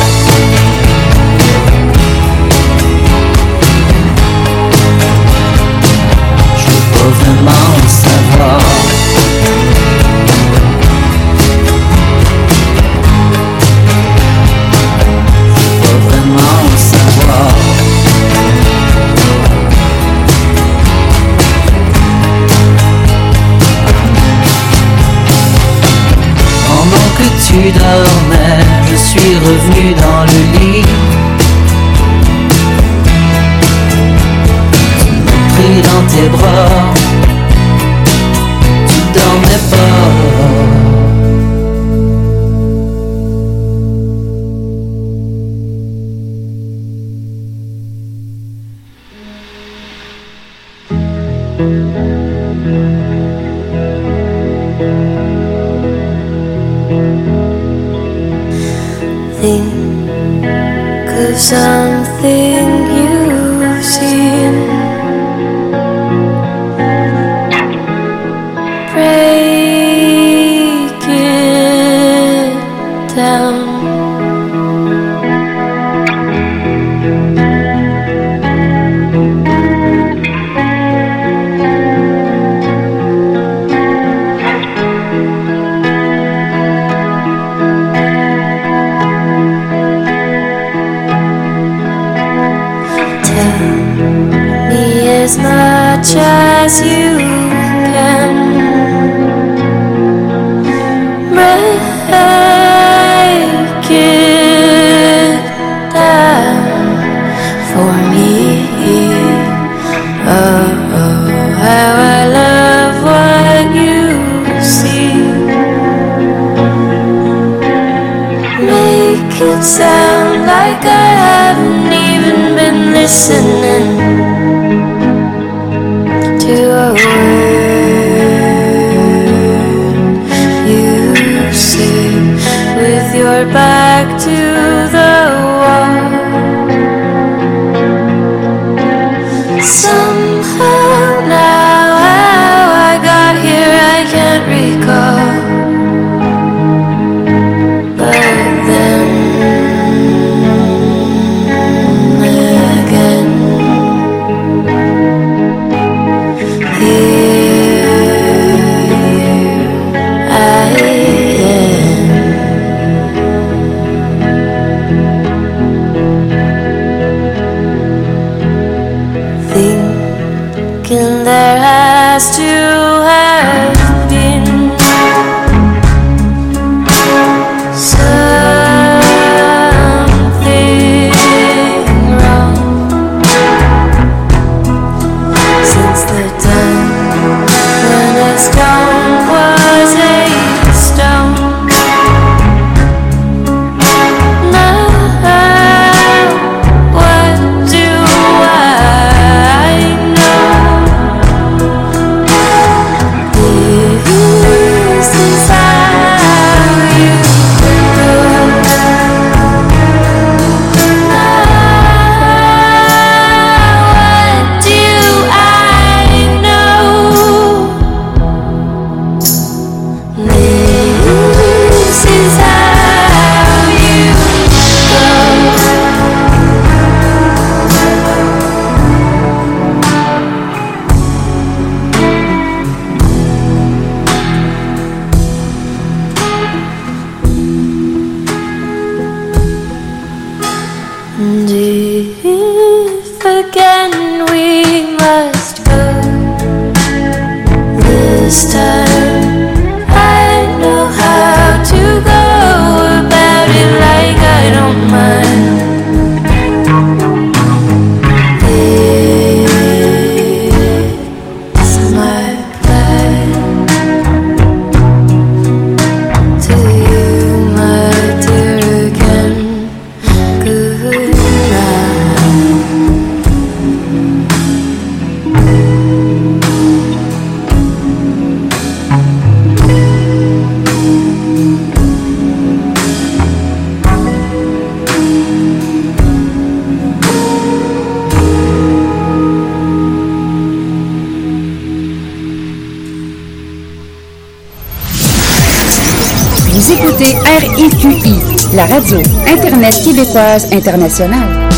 Québécoise 300.01 300.51
internationale. 300.51 301.49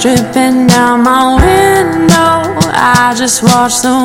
dripping 0.00 0.66
down 0.66 1.02
my 1.02 1.34
window. 1.34 2.58
I 2.72 3.14
just 3.14 3.42
watch 3.42 3.82
the 3.82 4.00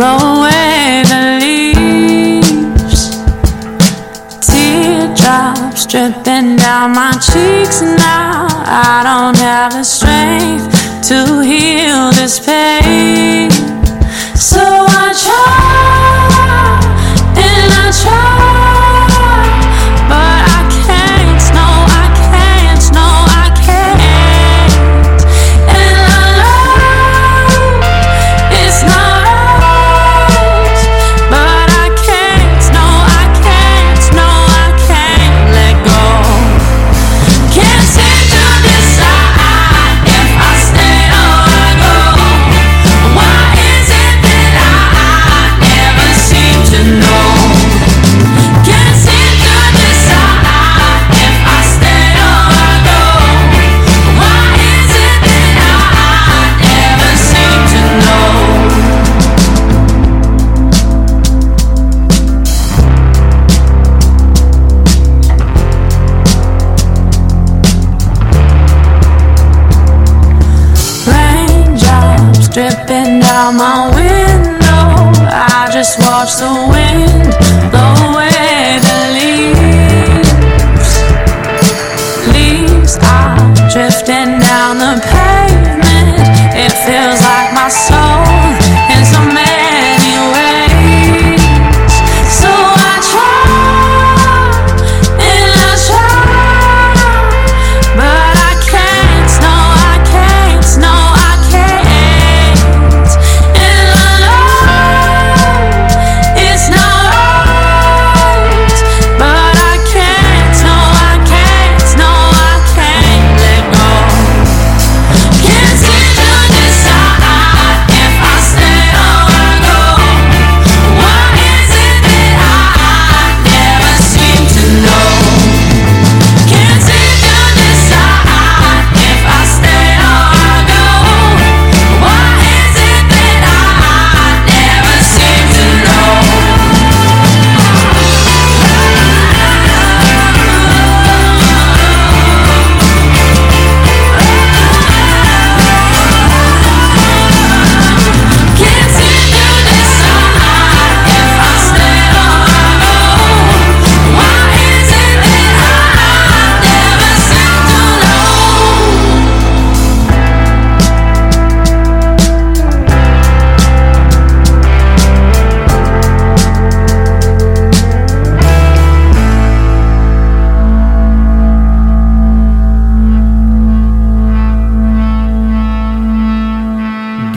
blow 0.00 0.40
away 0.40 1.02
the 1.12 1.20
leaves. 1.42 3.00
Teardrops 4.40 5.84
dripping 5.84 6.56
down 6.56 6.92
my 6.94 7.12
cheeks 7.12 7.82
now. 7.82 8.48
I 8.64 9.02
don't 9.04 9.36
have 9.36 9.72
the 9.74 9.84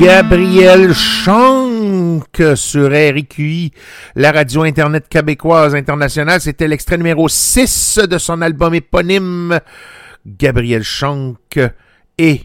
Gabriel 0.04 0.94
Chanck 0.94 2.42
sur 2.56 2.90
RQI, 2.90 3.72
la 4.16 4.34
radio 4.34 4.64
Internet 4.64 5.08
québécoise 5.08 5.76
internationale. 5.76 6.42
C'était 6.42 6.68
l'extrait 6.68 6.98
numéro 6.98 7.30
6 7.30 8.00
de 8.10 8.18
son 8.18 8.42
album 8.42 8.74
éponyme, 8.74 9.62
Gabriel 10.26 10.84
Chanck. 10.84 11.58
Et 12.18 12.42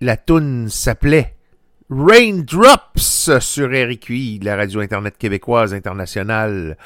la 0.00 0.16
toune 0.16 0.68
s'appelait 0.70 1.36
Raindrops 1.88 3.38
sur 3.38 3.68
RQI, 3.68 4.40
la 4.42 4.56
radio 4.56 4.80
Internet 4.80 5.18
québécoise 5.18 5.74
internationale. 5.74 6.76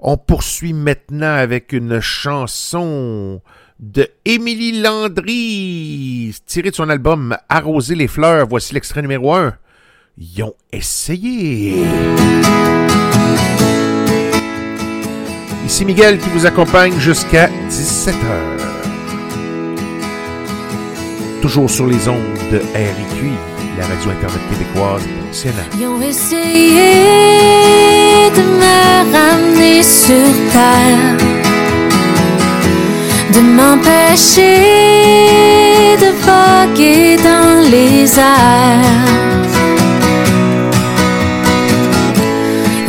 On 0.00 0.16
poursuit 0.16 0.72
maintenant 0.72 1.34
avec 1.34 1.74
une 1.74 2.00
chanson 2.00 3.42
de 3.78 4.10
Émilie 4.24 4.80
Landry, 4.80 6.34
tiré 6.46 6.70
de 6.70 6.74
son 6.74 6.88
album 6.88 7.36
Arroser 7.48 7.94
les 7.94 8.08
fleurs. 8.08 8.46
Voici 8.48 8.74
l'extrait 8.74 9.02
numéro 9.02 9.34
1. 9.34 9.54
Ils 10.18 10.42
ont 10.42 10.54
essayé. 10.72 11.84
Ici 15.64 15.84
Miguel 15.84 16.18
qui 16.18 16.28
vous 16.30 16.46
accompagne 16.46 16.98
jusqu'à 16.98 17.48
17h. 17.68 18.14
Toujours 21.40 21.70
sur 21.70 21.86
les 21.86 22.08
ondes 22.08 22.18
de 22.50 22.58
RIQ, 22.74 23.30
la 23.78 23.86
radio 23.86 24.10
Internet 24.10 24.40
québécoise 24.50 25.02
internationale. 25.02 25.66
Ils 25.78 25.86
ont 25.86 26.02
essayé 26.02 26.94
de 28.34 28.42
me 28.42 29.12
ramener 29.12 29.82
sur 29.82 30.52
terre 30.52 31.47
de 33.32 33.40
m'empêcher 33.40 34.62
de 36.02 36.10
voguer 36.26 37.16
dans 37.16 37.70
les 37.70 38.18
airs. 38.18 39.08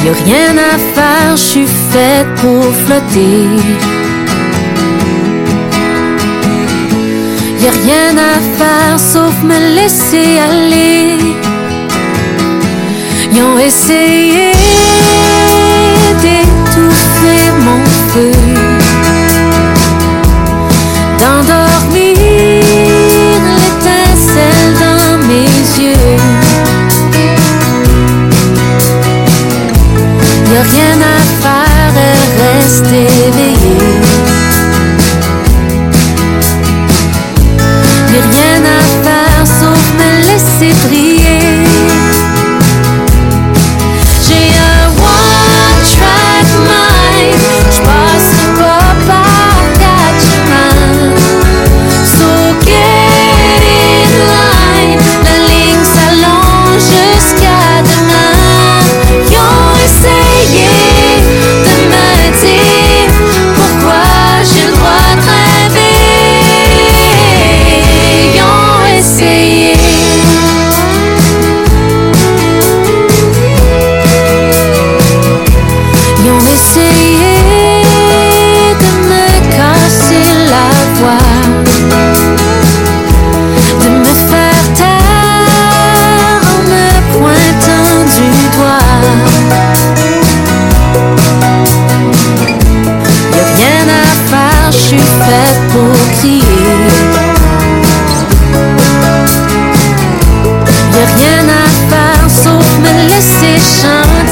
Y 0.04 0.10
a 0.10 0.14
rien 0.26 0.58
à 0.58 0.78
faire, 0.96 1.36
je 1.36 1.42
suis 1.52 1.68
faite 1.92 2.28
pour 2.42 2.64
flotter. 2.86 3.48
Y 7.62 7.68
a 7.68 7.72
rien 7.86 8.18
à 8.18 8.36
faire 8.58 9.00
sauf 9.00 9.36
me 9.44 9.60
laisser 9.76 10.40
aller. 10.40 11.18
Ils 13.32 13.44
ont 13.44 13.60
essayé. 13.60 14.69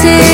wanted 0.04 0.27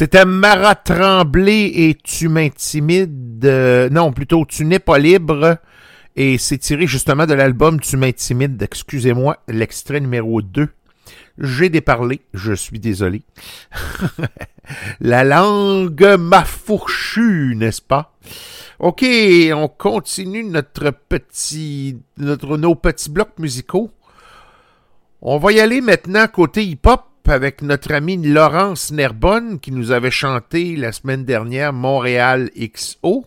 C'était 0.00 0.24
Marat 0.24 0.76
Tremblay 0.76 1.66
et 1.74 1.94
Tu 1.94 2.30
m'intimides. 2.30 3.44
euh, 3.44 3.90
non, 3.90 4.12
plutôt 4.12 4.46
Tu 4.46 4.64
n'es 4.64 4.78
pas 4.78 4.98
libre. 4.98 5.58
Et 6.16 6.38
c'est 6.38 6.56
tiré 6.56 6.86
justement 6.86 7.26
de 7.26 7.34
l'album 7.34 7.78
Tu 7.80 7.98
m'intimides. 7.98 8.62
Excusez-moi, 8.62 9.36
l'extrait 9.46 10.00
numéro 10.00 10.40
2. 10.40 10.68
J'ai 11.36 11.68
déparlé, 11.68 12.22
je 12.32 12.54
suis 12.54 12.78
désolé. 12.78 13.24
La 15.00 15.22
langue 15.22 16.16
m'a 16.18 16.46
fourchu, 16.46 17.52
n'est-ce 17.54 17.82
pas? 17.82 18.16
OK, 18.78 19.04
on 19.52 19.68
continue 19.68 20.44
notre 20.44 20.92
petit, 20.92 21.98
notre, 22.16 22.56
nos 22.56 22.74
petits 22.74 23.10
blocs 23.10 23.38
musicaux. 23.38 23.90
On 25.20 25.36
va 25.36 25.52
y 25.52 25.60
aller 25.60 25.82
maintenant 25.82 26.26
côté 26.26 26.64
hip-hop 26.64 27.09
avec 27.26 27.62
notre 27.62 27.92
amie 27.92 28.16
Laurence 28.16 28.90
Nerbonne 28.90 29.60
qui 29.60 29.72
nous 29.72 29.90
avait 29.92 30.10
chanté 30.10 30.76
la 30.76 30.92
semaine 30.92 31.24
dernière 31.24 31.72
Montréal 31.72 32.50
XO. 32.58 33.24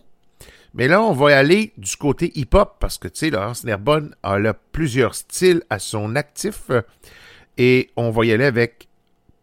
Mais 0.74 0.88
là, 0.88 1.02
on 1.02 1.12
va 1.12 1.38
aller 1.38 1.72
du 1.78 1.96
côté 1.96 2.32
hip-hop 2.34 2.76
parce 2.80 2.98
que, 2.98 3.08
tu 3.08 3.18
sais, 3.18 3.30
Laurence 3.30 3.64
Nerbonne 3.64 4.14
a 4.22 4.38
là 4.38 4.54
plusieurs 4.72 5.14
styles 5.14 5.62
à 5.70 5.78
son 5.78 6.16
actif. 6.16 6.70
Et 7.56 7.90
on 7.96 8.10
va 8.10 8.26
y 8.26 8.32
aller 8.32 8.44
avec 8.44 8.88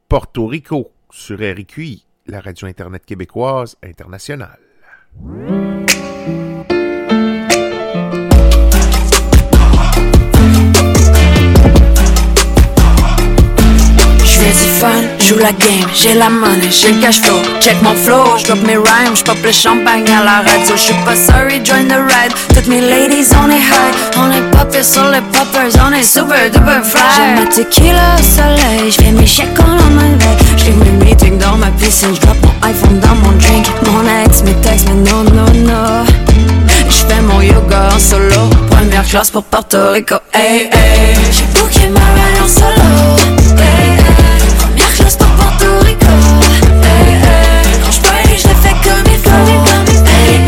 Porto 0.09 0.45
Rico 0.45 0.91
sur 1.09 1.37
RQI, 1.37 2.05
la 2.27 2.41
radio 2.41 2.67
Internet 2.67 3.05
québécoise 3.05 3.77
internationale. 3.81 4.59
Joue 14.81 15.37
la 15.37 15.51
game, 15.51 15.87
j'ai 15.93 16.15
la 16.15 16.27
money, 16.27 16.71
j'ai 16.71 16.91
le 16.91 17.01
cash 17.01 17.21
flow. 17.21 17.37
Check 17.59 17.79
mon 17.83 17.93
flow, 17.93 18.35
j'drop 18.39 18.63
mes 18.65 18.77
rhymes, 18.77 19.15
j'pop 19.15 19.37
le 19.43 19.51
champagne 19.51 20.05
à 20.09 20.23
la 20.23 20.37
radio. 20.37 20.75
J'suis 20.75 20.95
pas 21.05 21.15
sorry, 21.15 21.63
join 21.63 21.87
the 21.87 22.01
ride. 22.09 22.33
Toutes 22.55 22.65
mes 22.65 22.81
ladies, 22.81 23.29
on 23.35 23.47
est 23.51 23.59
high, 23.59 23.93
on 24.17 24.31
est 24.31 24.41
popés 24.49 24.81
sur 24.81 25.07
les 25.09 25.21
poppers, 25.21 25.69
on 25.87 25.93
est 25.93 26.01
super 26.01 26.49
duper 26.49 26.81
fly. 26.83 27.01
J'ai 27.15 27.41
ma 27.41 27.47
tequila 27.47 28.15
au 28.17 28.23
soleil, 28.23 28.91
j'fais 28.91 29.11
mes 29.11 29.27
chèques 29.27 29.59
en 29.59 29.75
la 29.75 29.83
main 29.83 30.17
veille. 30.17 30.57
J'fais 30.57 30.71
mes 30.71 31.05
meetings 31.05 31.37
dans 31.37 31.57
ma 31.57 31.67
piscine, 31.67 32.15
j'drop 32.15 32.37
mon 32.41 32.67
iPhone 32.67 32.99
dans 33.01 33.15
mon 33.15 33.37
drink. 33.37 33.67
Mon 33.85 34.25
ex, 34.25 34.41
mes 34.41 34.55
textes, 34.55 34.87
mais 34.89 35.11
non, 35.11 35.23
non, 35.25 35.53
non. 35.63 36.05
J'fais 36.89 37.21
mon 37.21 37.39
yoga 37.39 37.89
en 37.95 37.99
solo, 37.99 38.49
première 38.71 39.05
classe 39.05 39.29
pour 39.29 39.43
Porto 39.43 39.91
Rico. 39.91 40.15
Hey, 40.33 40.69
hey. 40.73 41.15
J'ai 41.31 41.45
booké 41.53 41.87
ma 41.89 42.43
en 42.43 42.47
solo. 42.47 43.59
Hey, 43.59 43.91
hey. 43.99 44.50
Classe 45.11 45.15
pour 45.17 45.27
Porto 45.35 45.65
Rico. 45.85 46.05
Hey, 46.83 47.13
hey. 47.13 47.63
Quand 47.83 47.91
j'paye, 47.91 48.37
je 48.37 48.47
l'ai 48.47 48.55
fait 48.55 48.75
comme 48.83 49.05
il 49.05 49.19
faut. 49.19 49.29
Hey. 50.05 50.41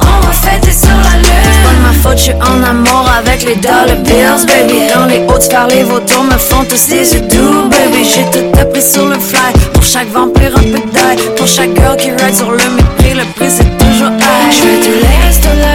On 0.00 0.26
va 0.26 0.32
fêter 0.32 0.72
sur 0.72 0.88
la 0.88 1.18
lune. 1.18 1.52
Pas 1.64 1.74
de 1.74 1.82
ma 1.82 1.92
faute, 2.02 2.18
j'suis 2.18 2.32
en 2.34 2.62
amour 2.62 3.08
avec 3.18 3.44
les 3.44 3.56
dollar 3.56 3.96
bills, 4.04 4.46
baby. 4.46 4.92
Dans 4.94 5.06
les 5.06 5.22
hautes 5.28 5.42
sphères, 5.42 5.66
les 5.68 5.82
vautours 5.82 6.24
me 6.24 6.38
font 6.38 6.64
tous 6.64 6.88
des 6.88 7.14
yeux 7.14 7.20
doux, 7.22 7.68
baby. 7.68 8.04
J'ai 8.04 8.24
tout 8.30 8.58
appris 8.58 8.82
sur 8.82 9.06
le 9.06 9.18
fly. 9.18 9.52
Pour 9.72 9.82
chaque 9.82 10.10
vampire, 10.10 10.56
un 10.56 10.62
peu 10.62 10.80
d'ail. 10.92 11.18
Pour 11.36 11.46
chaque 11.46 11.74
girl 11.76 11.96
qui 11.96 12.10
ride 12.10 12.34
sur 12.34 12.50
le 12.50 12.58
mépris, 12.58 13.14
le 13.14 13.24
prix 13.34 13.50
c'est 13.50 13.78
toujours 13.78 14.10
high. 14.10 15.03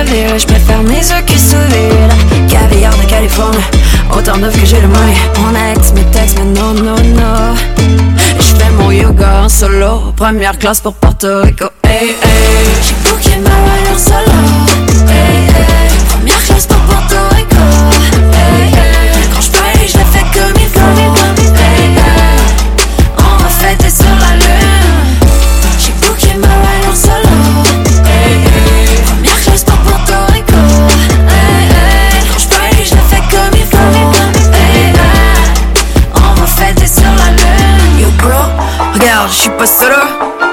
Ville, 0.05 0.37
j'préfère 0.37 0.81
mes 0.83 0.99
yeux 0.99 1.23
qui 1.25 1.37
sourient. 1.37 2.47
Caviar 2.47 2.95
de 2.97 3.05
Californie, 3.05 3.57
autant 4.15 4.37
d'œufs 4.37 4.53
que 4.59 4.65
j'ai 4.65 4.81
le 4.81 4.87
money. 4.87 5.15
Mon 5.39 5.53
ex, 5.71 5.93
mes 5.93 6.05
textes, 6.05 6.37
mais 6.39 6.59
non, 6.59 6.73
non, 6.73 6.95
non. 6.95 7.55
J'fais 8.39 8.69
mon 8.77 8.91
yoga 8.91 9.43
en 9.43 9.49
solo, 9.49 10.13
première 10.15 10.57
classe 10.57 10.81
pour 10.81 10.93
Porto 10.93 11.41
Rico. 11.41 11.65
Hey, 11.83 12.09
hey. 12.09 12.15
J'ai 12.81 13.09
booké 13.09 13.37
ma 13.37 13.49
ride 13.49 13.93
en 13.93 13.97
solo. 13.97 14.68
Regarde, 39.29 39.33
j'suis 39.33 39.49
pas 39.57 39.65
solo. 39.65 39.95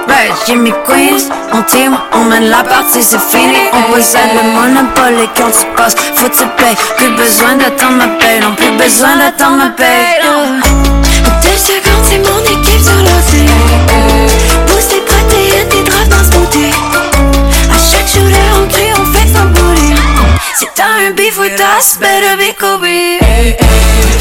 Right, 0.07 0.33
j'ai 0.45 0.55
mes 0.55 0.71
queens, 0.85 1.29
mon 1.53 1.61
team, 1.63 1.97
on 2.13 2.25
mène 2.25 2.49
la 2.49 2.63
partie, 2.63 3.03
c'est 3.03 3.19
fini. 3.19 3.57
On 3.73 3.93
possède 3.93 4.29
le 4.35 4.43
monopole 4.51 5.19
et 5.21 5.29
quand 5.35 5.51
tu 5.51 5.65
passes, 5.75 5.95
faut 6.15 6.29
que 6.29 6.37
tu 6.37 6.47
payes. 6.57 6.75
Plus 6.97 7.11
besoin 7.11 7.55
d'attendre 7.55 7.97
ma 7.97 8.07
paye, 8.19 8.39
non 8.39 8.55
plus 8.55 8.71
besoin 8.71 9.17
d'attendre 9.17 9.57
ma 9.57 9.69
paye. 9.69 10.21
Deux 11.43 11.57
secondes, 11.57 12.03
c'est 12.03 12.19
mon 12.19 12.39
équipe 12.41 12.81
sur 12.81 12.97
l'OC. 12.97 13.49
Pousse 14.67 14.87
tes 14.87 15.01
protéines, 15.01 15.67
tes 15.69 15.83
drops 15.83 16.09
dans 16.09 16.23
ce 16.23 16.37
boutique. 16.37 16.75
À 17.69 17.77
chaque 17.77 18.07
shooter, 18.07 18.37
on 18.55 18.67
crie, 18.67 18.93
on 18.93 19.05
fait 19.13 19.27
boulir. 19.53 19.97
Si 20.55 20.65
t'as 20.73 21.07
un 21.07 21.11
beef 21.11 21.37
with 21.37 21.59
us, 21.59 21.97
better 21.99 22.35
be 22.37 22.55
Kobe. 22.57 22.85
Hey, 22.85 23.57
hey. 23.59 24.16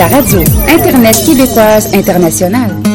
La 0.00 0.08
radio 0.08 0.40
Internet 0.66 1.14
québécoise 1.26 1.94
internationale. 1.94 2.89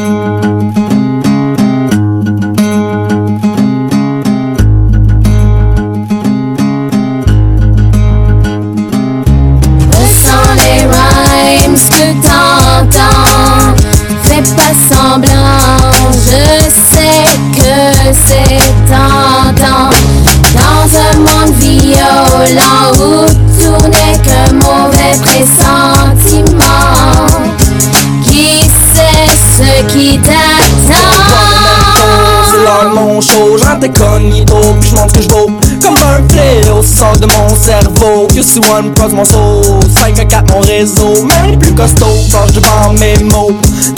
Cerveau 37.66 38.28
QC1 38.28 38.92
pose 38.94 39.12
mon 39.12 39.24
saut 39.24 39.80
5 39.98 40.18
à 40.20 40.24
4 40.24 40.54
mon 40.54 40.60
réseau 40.60 41.24
Même 41.24 41.58
plus 41.58 41.74
costaud. 41.74 42.06
Quand 42.30 42.46
je 42.46 42.60
devant 42.60 42.92
mes 42.92 43.18
mots. 43.24 43.50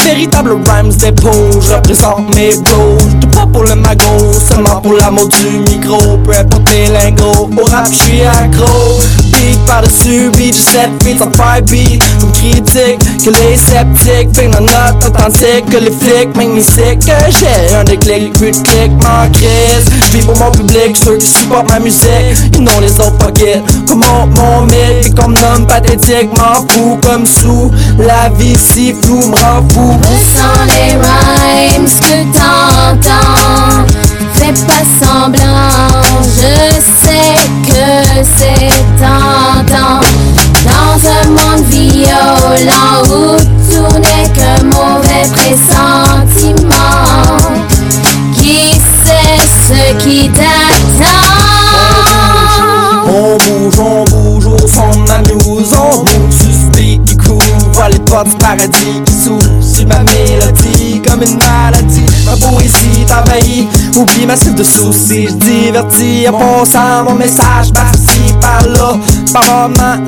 Véritable 0.03 0.53
rhymes 0.67 0.93
dépôt 0.93 1.51
Je 1.61 1.75
représente 1.75 2.35
mes 2.35 2.57
bros 2.57 2.97
J'te 3.21 3.31
pas 3.31 3.47
pour 3.47 3.65
le 3.65 3.75
magot 3.75 4.33
Seulement 4.49 4.81
pour 4.81 4.95
l'amour 4.95 5.29
du 5.29 5.59
micro. 5.71 5.99
Peu 6.25 6.33
importe 6.33 6.71
les 6.71 6.87
lingots 6.87 7.51
Au 7.61 7.65
rap 7.65 7.89
j'suis 7.93 8.23
accro 8.23 9.01
Beat 9.39 9.65
par-dessus 9.67 10.31
beat 10.37 10.55
J'ai 10.55 10.63
7 10.63 10.91
beats 11.05 11.25
en 11.25 11.33
5 11.33 11.65
beats 11.67 11.99
Comme 12.21 12.33
critique 12.33 12.99
que 13.25 13.31
les 13.31 13.57
sceptiques 13.57 14.35
Fait 14.35 14.49
nos 14.49 14.61
notes 14.61 15.05
authentiques 15.07 15.67
Que 15.71 15.79
les 15.79 15.93
flics 15.93 16.37
magnifiques 16.37 17.01
Que 17.01 17.31
j'ai 17.31 17.75
un 17.75 17.85
déclic 17.85 18.33
Plus 18.35 18.53
de 18.53 18.63
clic 18.63 18.93
m'en 19.03 19.31
crise 19.33 19.89
J'vis 20.11 20.23
pour 20.23 20.37
mon 20.39 20.51
public 20.51 20.97
Ceux 20.97 21.17
qui 21.19 21.27
supportent 21.27 21.69
ma 21.69 21.79
musique. 21.79 22.09
Ils 22.55 22.63
n'ont 22.63 22.81
les 22.81 22.93
autres 23.01 23.19
pockets. 23.19 23.63
Comment 23.87 24.27
mon 24.27 24.63
mythe 24.63 25.01
Puis 25.03 25.15
qu'on 25.15 25.29
me 25.29 25.35
nomme 25.35 25.67
pathétique 25.67 26.31
M'en 26.37 26.67
fous 26.69 26.99
comme 27.03 27.27
sous. 27.27 27.71
La 27.99 28.29
vie 28.31 28.57
si 28.57 28.95
floue 29.03 29.27
m'en 29.29 29.69
fous 29.71 30.01
Sans 30.35 30.65
les 30.67 30.93
rhymes 30.95 31.87
que 31.87 32.23
t'entends. 32.37 33.87
Fais 34.35 34.53
pas 34.67 34.85
semblant. 35.05 35.89
Je 36.23 36.81
sais 36.81 37.35
que 37.67 38.25
c'est 38.37 38.69
tentant 38.99 39.18
Où 42.61 43.37
tout 43.71 43.99
n'est 43.99 44.31
que 44.31 44.65
mauvais 44.65 45.27
pressentiment. 45.33 46.57
Qui 48.37 48.73
sait 49.05 49.41
ce 49.69 49.95
qui 50.03 50.29
t'attend? 50.31 51.29
On 53.07 53.37
bouge, 53.39 53.79
on 53.79 54.05
bouge 54.05 54.47
au 54.47 54.59
son 54.67 54.91
de 54.91 55.09
ma 55.09 55.19
muse 55.19 55.73
On 55.73 56.03
bouge 56.03 56.39
beat 56.77 57.05
qui 57.05 57.17
couvre 57.17 57.89
les 57.91 57.99
portes 58.01 58.29
du 58.29 58.37
paradis 58.37 59.03
Qui 59.07 59.13
sur 59.15 59.87
ma 59.87 60.03
mélodie 60.05 61.01
comme 61.03 61.23
une 61.23 61.39
oublie 63.97 64.27
ma 64.27 64.37
cible 64.37 64.57
de 64.57 64.63
soucis 64.63 65.29
Je 65.29 65.35
divertis 65.35 66.29
en 66.29 66.33
pensant 66.33 67.05
mon 67.05 67.15
message 67.15 67.73
par-ci, 67.73 68.35
par 68.41 68.63
là. 68.69 68.99
Par 69.33 69.45
moment, 69.69 70.05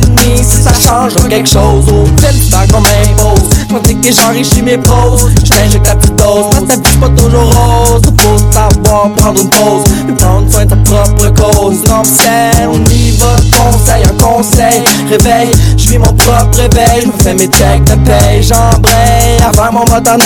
demi, 0.00 0.38
si 0.42 0.62
ça 0.62 0.72
change 0.72 1.14
quelque 1.28 1.48
chose. 1.48 1.84
Au 1.88 2.04
du 2.04 2.50
temps 2.50 2.66
qu'on 2.72 2.80
m'impose, 2.80 3.59
je 3.70 3.92
que 3.94 4.12
j'enrichis 4.12 4.62
mes 4.62 4.78
poses. 4.78 5.30
J't'injecte 5.44 5.84
ta 5.84 5.94
petite 5.94 6.16
dose, 6.16 6.50
ta 6.68 6.74
vie 6.74 6.96
pas 6.98 7.08
toujours 7.10 7.52
rose. 7.54 8.02
Faut 8.20 8.38
savoir 8.52 9.12
prendre 9.16 9.40
une 9.40 9.50
pause, 9.50 9.84
et 10.08 10.12
prendre 10.12 10.50
soin 10.50 10.64
de 10.64 10.70
ta 10.70 10.76
propre 10.76 11.28
cause. 11.34 11.84
Non, 11.88 12.02
c'est, 12.04 12.66
on 12.66 12.84
y 12.90 13.16
va, 13.18 13.36
conseil 13.56 14.02
en 14.06 14.22
conseil. 14.22 14.82
Réveil, 15.08 15.50
je 15.76 15.88
vis 15.90 15.98
mon 15.98 16.12
propre 16.12 16.58
réveil, 16.58 17.10
je 17.18 17.22
fais 17.22 17.34
mes 17.34 17.46
checks 17.46 17.84
de 17.84 17.94
paye. 18.06 18.42
J'embraye 18.42 19.38
avant 19.46 19.72
mon 19.72 19.80
moteur 19.80 20.18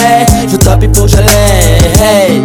je 0.48 0.56
il 0.56 0.94
faut 0.94 1.04
que 1.04 1.08
je. 1.08 1.16
Hey. 2.02 2.42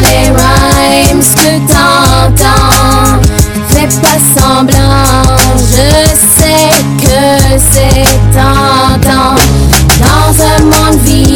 Les 0.00 0.30
rhymes 0.30 1.20
que 1.20 1.72
t'entends. 1.72 3.20
Fais 3.68 3.88
pas 4.00 4.18
semblant, 4.34 5.36
je 5.58 6.14
sais 6.14 6.70
que 7.00 7.58
c'est 7.72 8.04
tentant. 8.32 9.43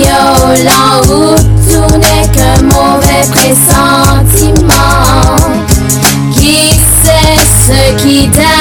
Violent 0.09 1.03
où 1.11 1.37
tout 1.69 1.99
n'est 1.99 2.29
que 2.29 2.63
mauvais 2.63 3.25
pressentiment. 3.31 4.73
Qui 6.35 6.81
sait 7.03 7.37
ce 7.67 8.03
qui 8.03 8.29
t'attend? 8.31 8.58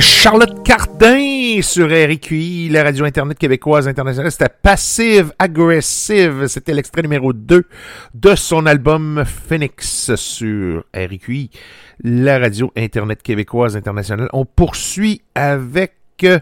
Charlotte 0.00 0.62
Cardin 0.62 1.60
sur 1.62 1.86
RQI, 1.86 2.68
la 2.70 2.82
radio 2.82 3.04
Internet 3.04 3.38
québécoise 3.38 3.88
internationale. 3.88 4.30
C'était 4.30 4.48
Passive 4.48 5.32
Aggressive. 5.38 6.46
C'était 6.48 6.74
l'extrait 6.74 7.02
numéro 7.02 7.32
2 7.32 7.64
de 8.14 8.34
son 8.34 8.66
album 8.66 9.24
Phoenix 9.24 10.14
sur 10.14 10.84
RQI, 10.94 11.50
la 12.02 12.38
radio 12.38 12.72
Internet 12.76 13.22
québécoise 13.22 13.76
internationale. 13.76 14.28
On 14.32 14.44
poursuit 14.44 15.22
avec 15.34 15.94
euh, 16.24 16.40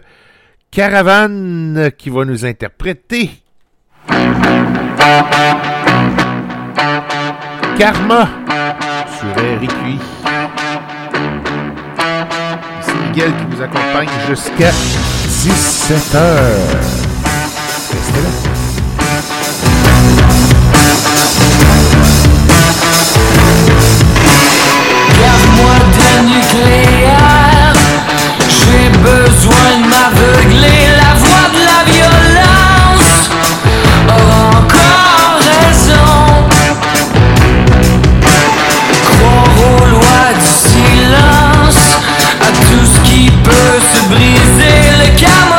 Caravane 0.71 1.91
qui 1.97 2.09
va 2.09 2.25
nous 2.25 2.45
interpréter 2.45 3.29
Karma 7.77 8.29
sur 9.19 9.29
RQI. 9.31 10.24
Qui 13.15 13.21
vous 13.49 13.61
accompagne 13.61 14.09
jusqu'à 14.27 14.71
17h. 14.71 16.19
Restez 17.93 18.21
là. 18.21 18.29
Garde-moi 25.21 25.75
de 25.95 26.27
nucléaire. 26.27 27.44
chiamo 45.15 45.54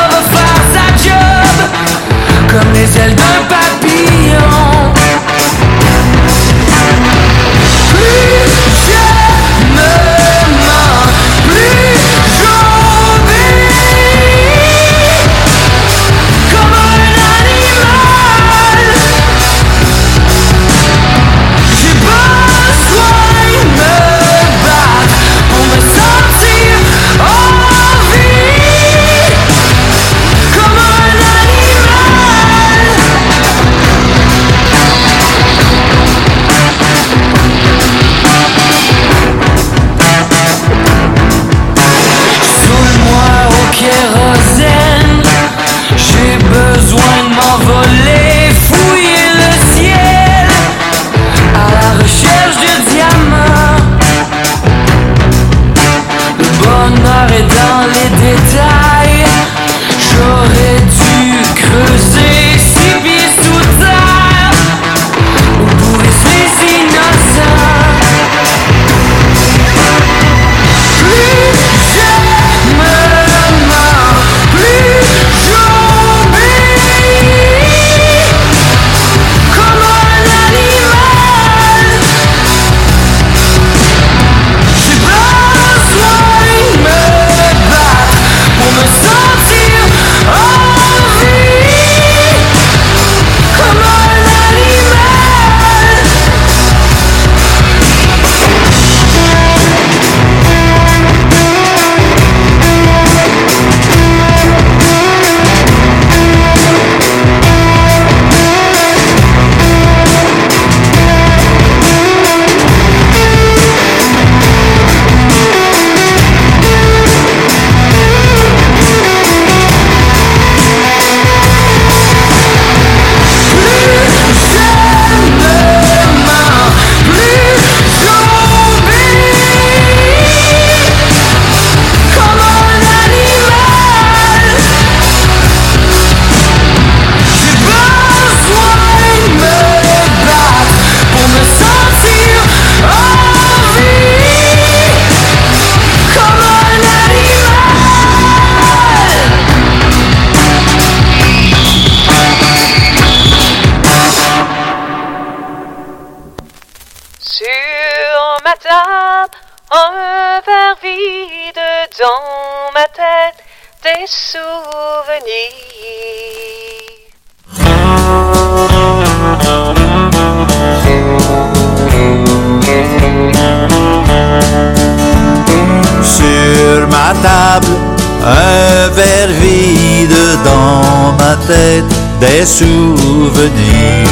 des 182.19 182.45
souvenirs. 182.45 184.07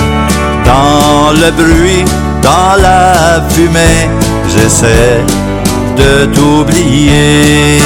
Dans 0.66 1.32
le 1.32 1.52
bruit, 1.52 2.06
dans 2.42 2.82
la 2.82 3.42
fumée, 3.50 4.10
j'essaie 4.48 5.24
de 5.98 6.26
t'oublier. 6.34 7.80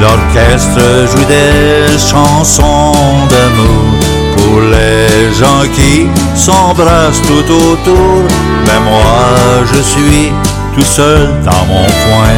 L'orchestre 0.00 0.80
joue 1.10 1.24
des 1.24 1.98
chansons 1.98 2.92
d'amour 3.30 3.88
pour 4.36 4.60
les 4.60 5.34
gens 5.34 5.64
qui 5.74 6.06
s'embrassent 6.36 7.22
tout 7.26 7.52
autour. 7.52 8.22
Mais 8.66 8.80
moi, 8.88 9.64
je 9.72 9.80
suis 9.80 10.32
tout 10.74 10.84
seul 10.84 11.28
dans 11.44 11.64
mon 11.66 11.86
coin. 12.04 12.36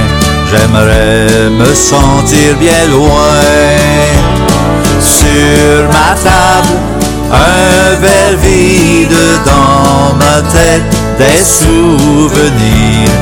J'aimerais 0.50 1.50
me 1.50 1.74
sentir 1.74 2.56
bien 2.58 2.86
loin. 2.90 4.29
Sur 5.30 5.86
ma 5.96 6.10
table, 6.24 6.74
un 7.30 8.00
verre 8.00 8.36
vide 8.42 9.22
dans 9.46 10.14
ma 10.22 10.36
tête, 10.50 10.90
des 11.18 11.42
souvenirs. 11.44 13.16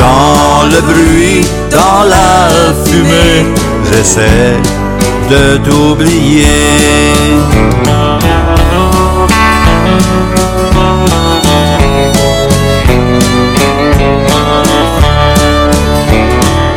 Dans 0.00 0.64
le 0.72 0.80
bruit, 0.80 1.46
dans 1.70 2.04
la 2.08 2.72
fumée, 2.86 3.52
j'essaie 3.90 4.56
de 5.28 5.58
t'oublier. 5.58 6.46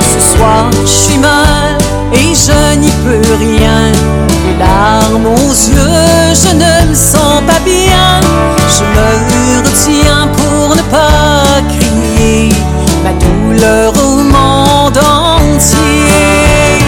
Ce 0.01 0.37
soir, 0.37 0.69
je 0.81 0.85
suis 0.85 1.17
mal 1.17 1.77
et 2.13 2.33
je 2.35 2.75
n'y 2.77 2.91
peux 3.03 3.35
rien. 3.39 3.74
Larmes 4.59 5.25
aux 5.25 5.53
yeux, 5.53 6.33
je 6.33 6.53
ne 6.55 6.89
me 6.89 6.95
sens 6.95 7.41
pas 7.47 7.59
bien. 7.63 8.19
Je 8.75 8.83
me 8.95 9.57
retiens 9.65 10.27
pour 10.37 10.75
ne 10.75 10.81
pas 10.83 11.61
crier 11.77 12.49
ma 13.03 13.11
douleur 13.13 13.93
au 14.03 14.17
monde 14.23 14.97
entier. 14.97 16.79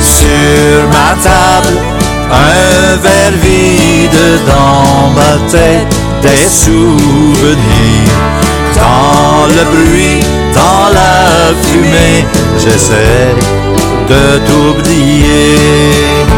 Sur 0.00 0.88
ma 0.92 1.10
table, 1.22 1.76
un 2.30 2.96
verre 2.96 3.38
vide 3.42 4.40
dans 4.46 5.10
ma 5.18 5.50
tête, 5.50 5.94
des 6.22 6.48
souvenirs. 6.48 8.14
Dans 8.74 9.46
le 9.46 9.64
bruit, 9.72 10.20
dans 10.54 10.88
la 10.92 11.54
fumée, 11.62 12.26
j'essaie 12.58 13.34
de 14.08 14.38
t'oublier. 14.46 16.33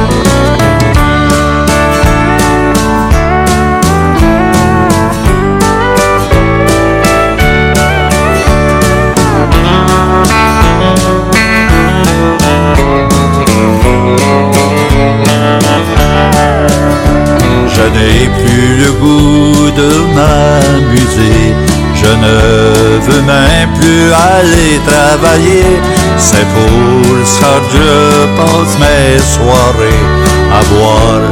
Aller 24.17 24.81
travailler. 24.87 25.81
C'est 26.19 26.47
pour 26.57 27.27
ça 27.27 27.53
que 27.61 27.77
je 27.77 28.27
passe 28.39 28.75
mes 28.79 29.19
soirées 29.35 30.05
à 30.53 30.61
boire 30.73 31.27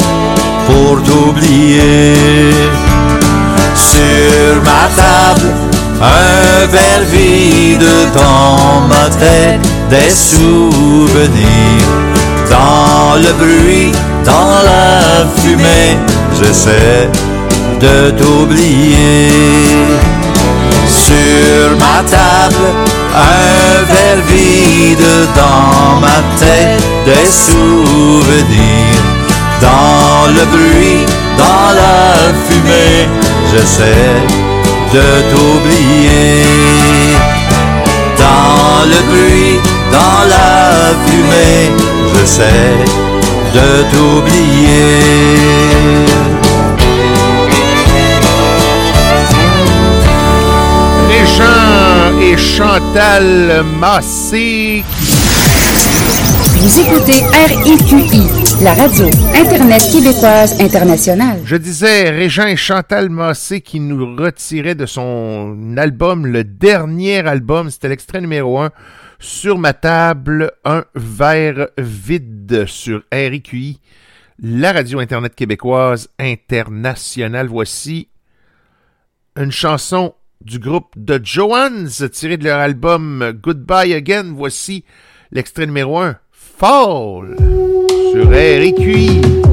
pour 0.66 1.02
t'oublier. 1.02 2.52
Sur 3.74 4.62
ma 4.62 4.84
table, 5.00 5.50
un 6.00 6.66
verre 6.66 7.06
vide 7.10 7.86
dans 8.14 8.86
ma 8.88 9.08
tête, 9.10 9.60
des 9.90 10.10
souvenirs. 10.10 11.90
Dans 12.50 13.16
le 13.16 13.32
bruit, 13.32 13.92
dans 14.24 14.62
la 14.70 15.26
fumée, 15.40 15.96
j'essaie 16.38 17.08
de 17.80 18.10
t'oublier. 18.10 19.28
Sur 21.14 21.70
ma 21.76 22.02
table, 22.02 22.66
un 23.14 23.84
verre 23.90 24.22
vide 24.26 25.10
dans 25.36 26.00
ma 26.00 26.18
tête, 26.40 26.82
des 27.06 27.30
souvenirs. 27.30 29.04
Dans 29.60 30.26
le 30.36 30.44
bruit, 30.54 31.04
dans 31.38 31.70
la 31.80 32.34
fumée, 32.46 33.08
j'essaie 33.50 34.16
de 34.92 35.06
t'oublier. 35.30 36.42
Dans 38.18 38.84
le 38.92 39.00
bruit, 39.10 39.60
dans 39.92 40.22
la 40.34 40.52
fumée, 41.06 41.64
j'essaie 42.12 42.76
de 43.54 43.68
t'oublier. 43.92 44.74
Chantal 52.44 53.64
Massé. 53.80 54.84
Vous 56.58 56.80
écoutez 56.80 57.24
RIQI, 57.32 58.62
la 58.62 58.74
radio 58.74 59.06
Internet 59.34 59.82
québécoise 59.90 60.60
internationale. 60.60 61.40
Je 61.44 61.56
disais 61.56 62.10
Régent 62.10 62.46
et 62.46 62.56
Chantal 62.56 63.08
Massé 63.08 63.60
qui 63.62 63.80
nous 63.80 64.14
retiraient 64.14 64.74
de 64.74 64.86
son 64.86 65.74
album, 65.78 66.26
le 66.26 66.44
dernier 66.44 67.26
album, 67.26 67.70
c'était 67.70 67.88
l'extrait 67.88 68.20
numéro 68.20 68.60
1, 68.60 68.70
sur 69.18 69.58
ma 69.58 69.72
table, 69.72 70.52
un 70.64 70.84
verre 70.94 71.68
vide 71.78 72.66
sur 72.66 73.02
RIQI, 73.10 73.80
la 74.40 74.72
radio 74.72 75.00
Internet 75.00 75.34
québécoise 75.34 76.08
internationale. 76.20 77.48
Voici 77.48 78.08
une 79.36 79.50
chanson 79.50 80.14
du 80.44 80.58
groupe 80.58 80.94
The 80.94 81.24
Joans 81.24 82.08
tirée 82.12 82.36
de 82.36 82.44
leur 82.44 82.58
album 82.58 83.32
Goodbye 83.42 83.94
Again. 83.94 84.32
Voici 84.34 84.84
l'extrait 85.32 85.66
numéro 85.66 85.98
1, 85.98 86.16
Fall, 86.32 87.36
sur 88.12 88.28
RIQI. 88.28 89.43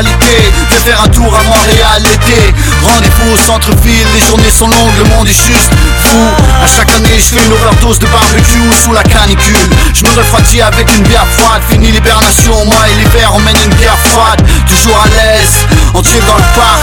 Réalité. 0.00 0.52
Viens 0.70 0.80
faire 0.80 1.02
un 1.02 1.08
tour 1.08 1.32
à 1.34 1.42
Montréal 1.44 2.02
l'été. 2.02 2.54
Rendez-vous 2.84 3.32
au 3.34 3.36
centre-ville, 3.36 4.06
les 4.14 4.26
journées 4.26 4.50
sont 4.50 4.68
longues, 4.68 4.96
le 4.98 5.04
monde 5.04 5.28
est 5.28 5.46
juste 5.46 5.72
fou. 6.04 6.24
À 6.62 6.66
chaque 6.66 6.90
année 6.90 7.18
je 7.18 7.36
fais 7.36 7.44
une 7.44 7.52
overdose 7.52 7.98
de 7.98 8.06
barbecue 8.06 8.72
sous 8.82 8.92
la 8.92 9.02
canicule. 9.02 9.68
Je 9.92 10.02
me 10.04 10.10
refroidis 10.16 10.62
avec 10.62 10.88
une 10.96 11.04
bière 11.04 11.26
froide. 11.36 11.62
Fini 11.68 11.92
l'hibernation, 11.92 12.64
moi 12.64 12.88
et 12.88 12.94
l'hiver 12.94 13.30
on 13.34 13.40
mène 13.40 13.56
une 13.64 13.74
bière 13.74 13.98
froide. 14.04 14.40
Toujours 14.66 14.96
à 15.04 15.08
l'aise, 15.08 15.66
on 15.94 16.02
chill 16.02 16.24
dans 16.26 16.36
le 16.36 16.48
parc. 16.56 16.80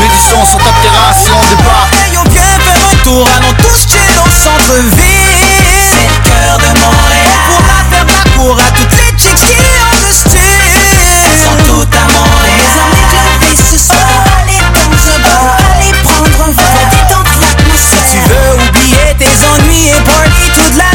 Mes 0.00 0.14
sons 0.18 0.46
sont 0.46 0.62
à 0.62 0.72
terrasse 0.82 1.26
et 1.26 1.32
on 1.34 1.44
débarque 1.56 1.94
Hey 1.94 2.14
yo 2.14 2.20
viens 2.30 2.42
faire 2.42 2.82
un 2.92 2.96
tour, 3.02 3.28
allons 3.36 3.54
tous 3.58 3.86
chill 3.90 4.14
au 4.22 4.30
centre-ville. 4.30 5.34
C'est 5.90 6.06
le 6.06 6.18
cœur 6.22 6.58
de 6.58 6.78
Montréal. 6.78 7.34
On 7.34 7.56
pourra 7.56 7.78
faire 7.90 8.06
la 8.06 8.30
cour 8.36 8.58
à 8.58 8.70
toutes 8.70 8.92
les 8.92 9.10
chicks 9.18 9.34
qui 9.34 9.56
ont 9.96 10.06
le 10.06 10.12
style 10.12 10.40
Elles 11.24 11.38
sont 11.38 11.56
toutes 11.66 11.94
à 11.94 12.12
Montréal 12.12 12.43
Si 17.76 17.96
tu 18.10 18.18
veux 18.18 18.68
oublier 18.68 19.14
tes 19.18 19.46
ennuis 19.46 19.88
et 19.88 20.00
party 20.00 20.50
toute 20.54 20.76
la 20.76 20.93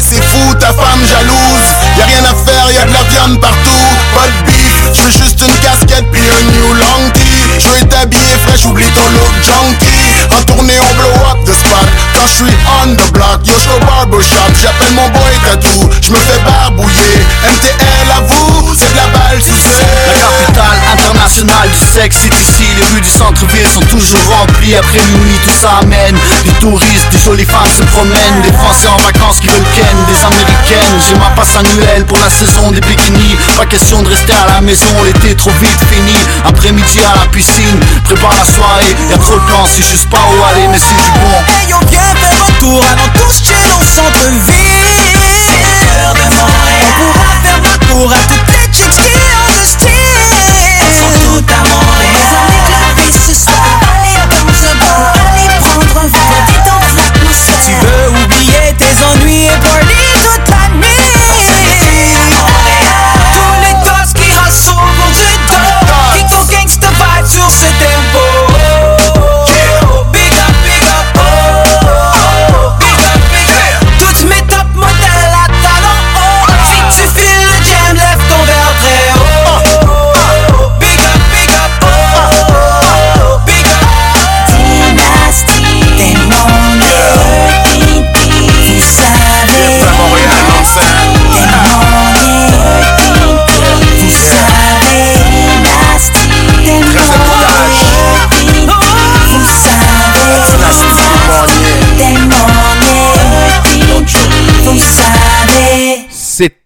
C'est 0.00 0.22
fou, 0.22 0.54
ta 0.58 0.72
femme 0.72 1.02
jalouse. 1.08 1.70
Y'a 1.96 2.06
rien 2.06 2.24
à 2.24 2.34
faire, 2.34 2.66
y'a 2.72 2.86
de 2.86 2.92
la 2.92 3.02
viande 3.04 3.40
partout. 3.40 3.86
Pas 4.14 4.26
de 4.26 4.50
beef, 4.50 4.74
j'veux 4.94 5.10
juste 5.10 5.40
une 5.46 5.54
casquette 5.58 6.10
puis 6.10 6.22
un 6.22 6.42
new 6.50 6.74
long 6.74 7.10
tee. 7.14 7.60
J'veux 7.60 7.76
être 7.76 8.02
habillé 8.02 8.34
fraîche, 8.46 8.64
oublie 8.64 8.90
ton 8.90 9.06
look 9.10 9.34
junkie. 9.44 10.34
En 10.36 10.42
tournée, 10.42 10.74
on 10.80 10.94
blow 10.96 11.14
up 11.30 11.38
the 11.44 11.54
spot. 11.54 11.86
Quand 12.14 12.26
j'suis 12.26 12.56
on 12.82 12.96
the 12.96 13.12
block, 13.12 13.46
yo 13.46 13.54
j'suis 13.58 13.70
au 13.70 13.84
barbershop. 13.86 14.50
J'appelle 14.60 14.94
mon 14.94 15.08
boy 15.10 15.38
tatou, 15.44 15.88
j'me 16.02 16.16
fais 16.16 16.40
barbouiller. 16.44 17.20
MTL 17.46 18.10
à 18.10 18.20
vous, 18.22 18.74
c'est 18.74 18.90
de 18.90 18.96
la 18.96 19.06
balle 19.08 19.40
sous 19.42 19.54
La 20.06 20.14
capitale 20.14 20.78
internationale 20.92 21.68
du 21.70 21.84
sexe 21.92 22.16
c'est 22.22 22.34
ici 22.34 22.64
Les 22.78 22.86
rues 22.94 23.00
du 23.00 23.10
centre-ville 23.10 23.68
sont 23.68 23.80
toujours 23.82 24.20
remplies 24.38 24.76
Après 24.76 25.00
minuit 25.12 25.38
tout 25.44 25.54
ça 25.60 25.80
amène 25.82 26.16
Des 26.44 26.52
touristes, 26.60 27.08
des 27.12 27.18
jolies 27.18 27.44
femmes 27.44 27.70
se 27.76 27.82
promènent 27.84 28.42
Des 28.42 28.52
Français 28.52 28.88
en 28.88 28.96
vacances 28.98 29.40
qui 29.40 29.48
veulent 29.48 29.59
Des 29.60 30.24
Américaines, 30.24 31.00
j'ai 31.06 31.14
ma 31.16 31.28
passe 31.36 31.54
annuelle 31.56 32.06
Pour 32.06 32.16
la 32.18 32.30
saison 32.30 32.70
des 32.70 32.80
bikinis. 32.80 33.36
Pas 33.58 33.66
question 33.66 34.00
de 34.02 34.08
rester 34.08 34.32
à 34.32 34.54
la 34.54 34.60
maison 34.62 34.86
L'été 35.04 35.36
trop 35.36 35.50
vite 35.60 35.80
fini. 35.92 36.16
Après-midi 36.46 37.00
à 37.00 37.20
la 37.20 37.26
piscine 37.26 37.78
Prépare 38.04 38.34
la 38.34 38.44
soirée. 38.44 38.96
Y'a 39.10 39.18
trop 39.18 39.34
de 39.34 39.40
plans, 39.40 39.66
c'est 39.66 39.86
juste 39.86 40.08
pas 40.08 40.16
où 40.16 40.44
aller 40.44 40.66
Mais 40.68 40.78
c'est 40.78 40.96
du 40.96 41.10
bon. 41.20 41.36
Hey 41.52 41.68
yo 41.68 41.76
viens 41.90 42.00
faire 42.00 42.42
un 42.48 42.52
tour, 42.58 42.82
allons 42.90 43.12
tous 43.20 43.42
chill 43.44 43.70
au 43.76 43.84
centre-ville 43.84 45.20
On 46.08 46.96
pourra 46.96 47.28
faire 47.44 47.60
la 47.62 47.86
cour 47.86 48.12
à 48.12 48.20
toutes 48.28 48.48
les 48.48 48.64
chicks 48.72 48.90
qui 48.90 49.12
ont 49.36 49.56
le 49.60 49.66
style 49.66 50.20
Elles 50.80 50.96
sont 50.96 51.12
toutes 51.22 51.50
à 51.50 51.60
Montréal 51.68 52.40
ce 53.12 53.34
soir 53.34 53.80
Allez 54.00 54.16
dans 54.30 54.60
un 54.70 54.74
bar, 54.76 55.12
allez 55.34 55.48
prendre 55.60 56.00
un 56.00 56.08
verre 56.08 56.44
Détente 56.46 56.88
l'atmosphère 56.96 58.09
tes 59.40 59.46
ennuis 59.46 59.54
et 59.54 59.60
party 59.60 59.99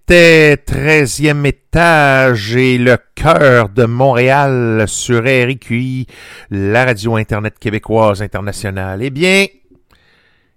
C'était 0.07 0.57
13e 0.57 1.47
étage 1.47 2.55
et 2.57 2.77
le 2.77 2.99
cœur 3.15 3.71
de 3.71 3.87
Montréal 3.87 4.85
sur 4.87 5.23
RQI, 5.23 6.07
la 6.51 6.85
radio 6.85 7.17
Internet 7.17 7.59
québécoise 7.59 8.21
internationale. 8.21 9.03
Eh 9.03 9.09
bien, 9.09 9.47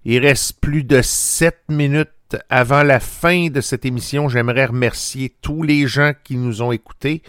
il 0.04 0.20
reste 0.20 0.60
plus 0.60 0.84
de 0.84 1.02
7 1.02 1.60
minutes 1.70 2.10
avant 2.50 2.84
la 2.84 3.00
fin 3.00 3.48
de 3.48 3.62
cette 3.62 3.86
émission. 3.86 4.28
J'aimerais 4.28 4.66
remercier 4.66 5.34
tous 5.42 5.64
les 5.64 5.88
gens 5.88 6.12
qui 6.26 6.36
nous 6.36 6.62
ont 6.62 6.74
écoutés. 6.74 7.22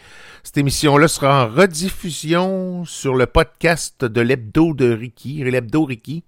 Cette 0.42 0.58
émission-là 0.58 1.06
sera 1.06 1.44
en 1.44 1.48
rediffusion 1.48 2.84
sur 2.84 3.14
le 3.14 3.26
podcast 3.26 4.04
de 4.04 4.20
l'hebdo 4.20 4.74
de 4.74 4.92
Ricky, 4.92 5.44
l'hebdo 5.44 5.84
Ricky. 5.84 6.24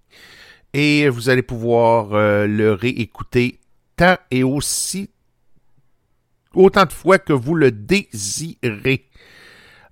Et 0.73 1.09
vous 1.09 1.31
allez 1.31 1.43
pouvoir 1.43 2.11
euh, 2.13 2.47
le 2.47 2.75
réécouter 2.75 3.59
tant 3.97 4.19
et 4.31 4.45
aussi 4.45 5.11
autant 6.55 6.85
de 6.85 6.93
fois 6.93 7.19
que 7.19 7.33
vous 7.33 7.55
le 7.55 7.71
désirez. 7.71 9.07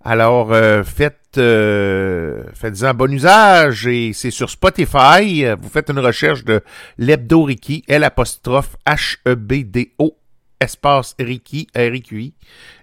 Alors, 0.04 0.52
euh, 0.52 0.84
faites, 0.84 1.36
euh, 1.38 2.44
faites-en 2.54 2.94
bon 2.94 3.12
usage 3.12 3.86
et 3.86 4.12
c'est 4.12 4.30
sur 4.30 4.48
Spotify. 4.48 5.44
Vous 5.60 5.68
faites 5.68 5.90
une 5.90 5.98
recherche 5.98 6.44
de 6.44 6.62
l'hebdo 6.96 7.42
Ricky, 7.42 7.84
L 7.88 8.04
apostrophe 8.04 8.76
H-E-B-D-O, 8.86 10.16
espace 10.60 11.14
Ricky, 11.18 11.66
R-I-Q-I, 11.74 12.34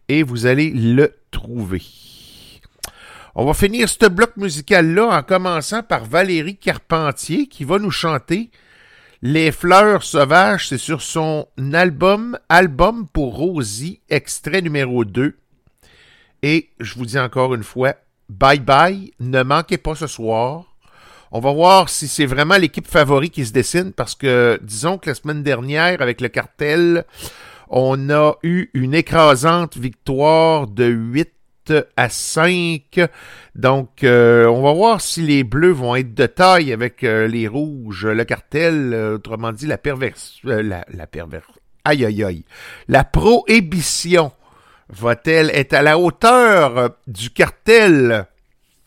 et 0.10 0.24
vous 0.24 0.46
allez 0.46 0.70
le 0.70 1.14
trouver. 1.32 1.82
On 3.38 3.46
va 3.46 3.54
finir 3.54 3.90
ce 3.90 4.08
bloc 4.08 4.38
musical-là 4.38 5.08
en 5.08 5.22
commençant 5.24 5.84
par 5.84 6.06
Valérie 6.06 6.56
Carpentier 6.56 7.48
qui 7.48 7.66
va 7.66 7.80
nous 7.80 7.92
chanter 7.92 8.50
Les 9.28 9.52
fleurs 9.52 10.04
sauvages. 10.04 10.68
C'est 10.68 10.78
sur 10.78 11.02
son 11.02 11.48
album 11.74 12.38
Album 12.48 13.08
pour 13.12 13.38
Rosie, 13.38 14.00
extrait 14.08 14.62
numéro 14.62 15.04
2. 15.04 15.36
Et 16.44 16.70
je 16.80 16.94
vous 16.94 17.08
dis 17.08 17.18
encore 17.18 17.56
une 17.56 17.64
fois, 17.64 17.96
bye 18.30 18.60
bye, 18.60 19.14
ne 19.20 19.42
manquez 19.42 19.80
pas 19.80 19.96
ce 19.96 20.06
soir. 20.06 20.76
On 21.32 21.40
va 21.40 21.54
voir 21.54 21.90
si 21.90 22.08
c'est 22.08 22.28
vraiment 22.28 22.58
l'équipe 22.58 22.86
favori 22.86 23.32
qui 23.32 23.48
se 23.48 23.52
dessine 23.52 23.94
parce 23.94 24.14
que 24.14 24.60
disons 24.62 25.00
que 25.00 25.10
la 25.10 25.16
semaine 25.16 25.42
dernière 25.42 26.04
avec 26.04 26.22
le 26.22 26.28
cartel, 26.28 27.04
on 27.70 28.12
a 28.12 28.36
eu 28.44 28.70
une 28.76 28.94
écrasante 28.94 29.76
victoire 29.76 30.68
de 30.68 30.86
8 30.86 31.35
à 31.96 32.10
5. 32.10 33.00
Donc, 33.56 34.04
euh, 34.04 34.46
on 34.48 34.62
va 34.62 34.74
voir 34.74 35.02
si 35.02 35.22
les 35.22 35.44
bleus 35.44 35.72
vont 35.72 35.96
être 35.96 36.14
de 36.14 36.26
taille 36.26 36.74
avec 36.74 37.04
euh, 37.04 37.28
les 37.28 37.48
rouges. 37.48 38.06
Le 38.06 38.24
cartel, 38.24 38.94
euh, 38.94 39.16
autrement 39.16 39.52
dit, 39.52 39.68
la 39.68 39.78
perverse... 39.78 40.40
la, 40.44 40.84
perverse... 41.08 41.48
Aïe, 41.84 42.06
aïe, 42.06 42.24
aïe. 42.24 42.46
La 42.88 43.04
prohibition 43.04 44.32
va-t-elle 44.90 45.50
être 45.52 45.74
à 45.74 45.82
la 45.82 45.98
hauteur 45.98 46.92
du 47.08 47.30
cartel? 47.30 48.28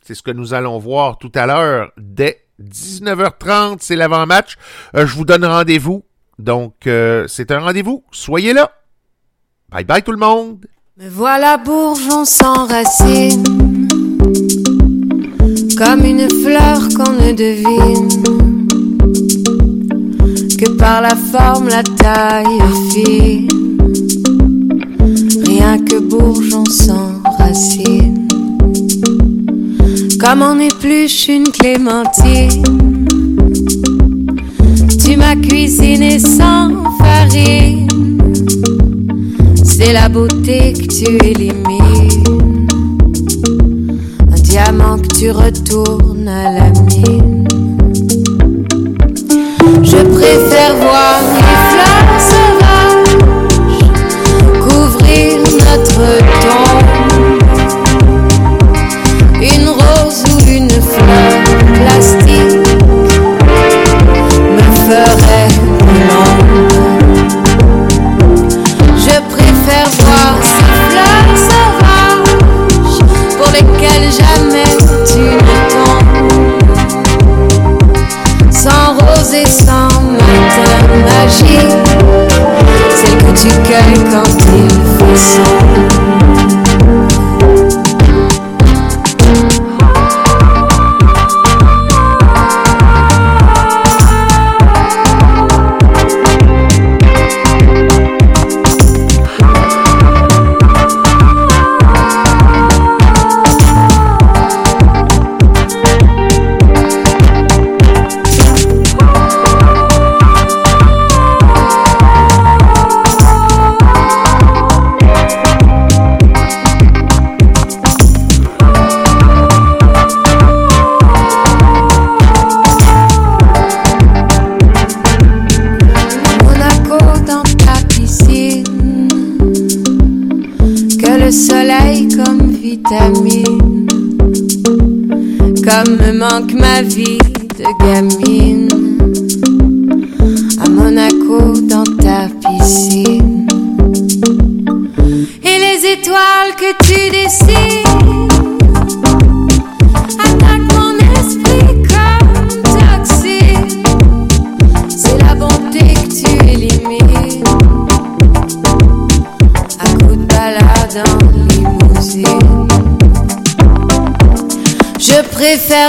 C'est 0.03 0.15
ce 0.15 0.23
que 0.23 0.31
nous 0.31 0.55
allons 0.55 0.79
voir 0.79 1.19
tout 1.19 1.33
à 1.35 1.47
l'heure 1.47 1.93
dès 1.97 2.45
19h30. 2.63 3.79
C'est 3.81 3.97
l'avant-match. 3.97 4.57
Je 4.95 5.15
vous 5.15 5.25
donne 5.25 5.45
rendez-vous. 5.45 6.05
Donc, 6.39 6.75
c'est 6.85 7.51
un 7.51 7.61
rendez-vous. 7.61 8.05
Soyez 8.11 8.53
là. 8.53 8.73
Bye 9.71 9.85
bye 9.85 10.03
tout 10.03 10.13
le 10.13 10.19
monde. 10.19 10.67
Me 11.01 11.09
voilà 11.09 11.59
bourgeon 11.59 12.25
sans 12.25 12.67
racines, 12.67 13.45
comme 15.77 16.05
une 16.05 16.29
fleur 16.29 16.89
qu'on 16.97 17.13
ne 17.13 17.31
devine 17.31 18.09
que 20.59 20.69
par 20.71 21.01
la 21.01 21.15
forme, 21.15 21.69
la 21.69 21.85
taille 21.85 22.59
fine. 22.91 23.79
Rien 25.47 25.79
que 25.79 26.01
bourgeon 26.01 26.65
sans 26.65 27.23
racines, 27.39 28.27
comme 30.19 30.43
on 30.43 30.59
épluche 30.59 31.29
une 31.29 31.49
clémentine. 31.49 33.07
Tu 35.05 35.17
m'as 35.17 35.37
cuisiné 35.37 36.19
sans 36.19 36.73
farine. 36.99 37.98
C'est 39.81 39.93
la 39.93 40.09
beauté 40.09 40.73
que 40.73 40.89
tu 40.89 41.25
élimines. 41.25 42.67
Un 44.29 44.41
diamant 44.41 44.99
que 44.99 45.07
tu 45.07 45.31
retournes 45.31 46.27
à 46.27 46.51
la 46.51 46.71
mine. 46.71 47.47
Je 49.85 49.99
préfère 49.99 50.75
voir 50.79 51.18
magique, 81.29 81.77
celle 82.97 83.19
que 83.19 83.33
tu 83.39 83.49
cueilles 83.67 84.05
quand 84.11 84.48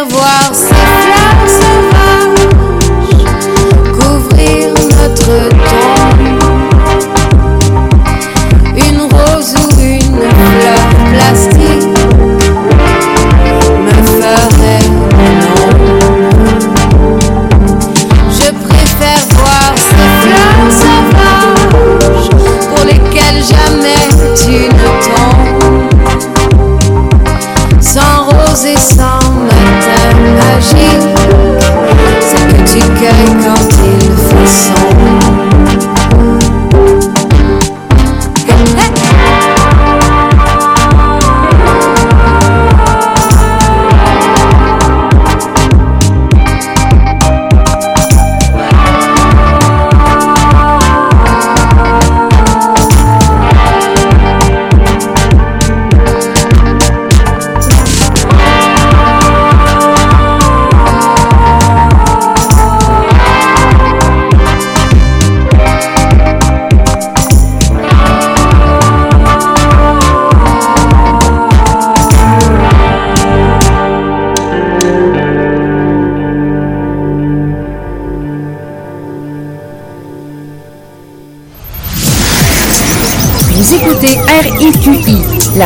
préfère 0.06 0.39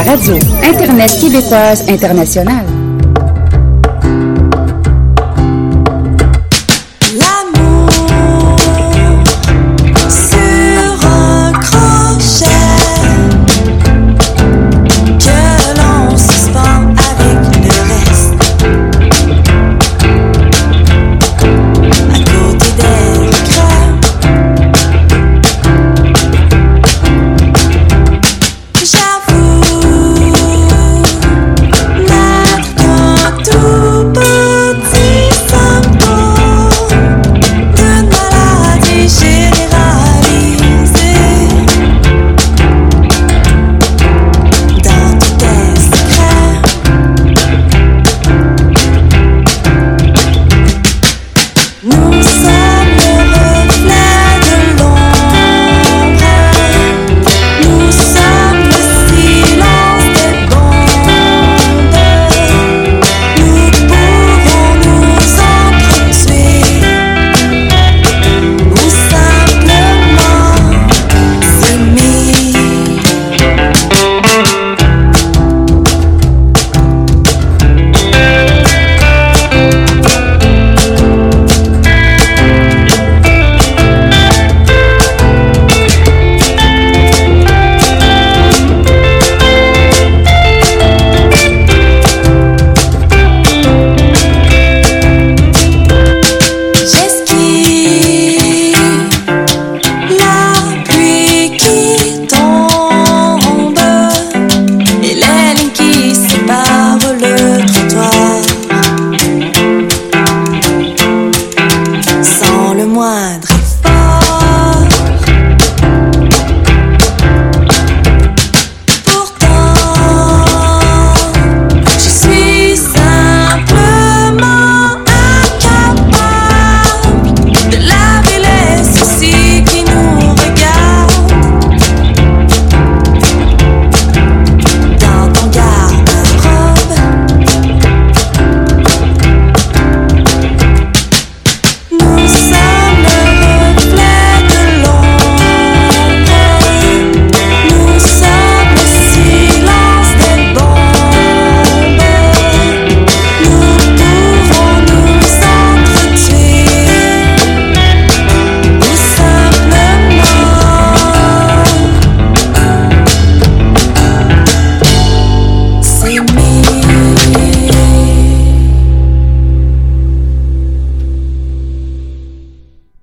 radio 0.06 0.36
Internet 0.64 1.12
québécoise 1.20 1.84
internationale. 1.90 2.73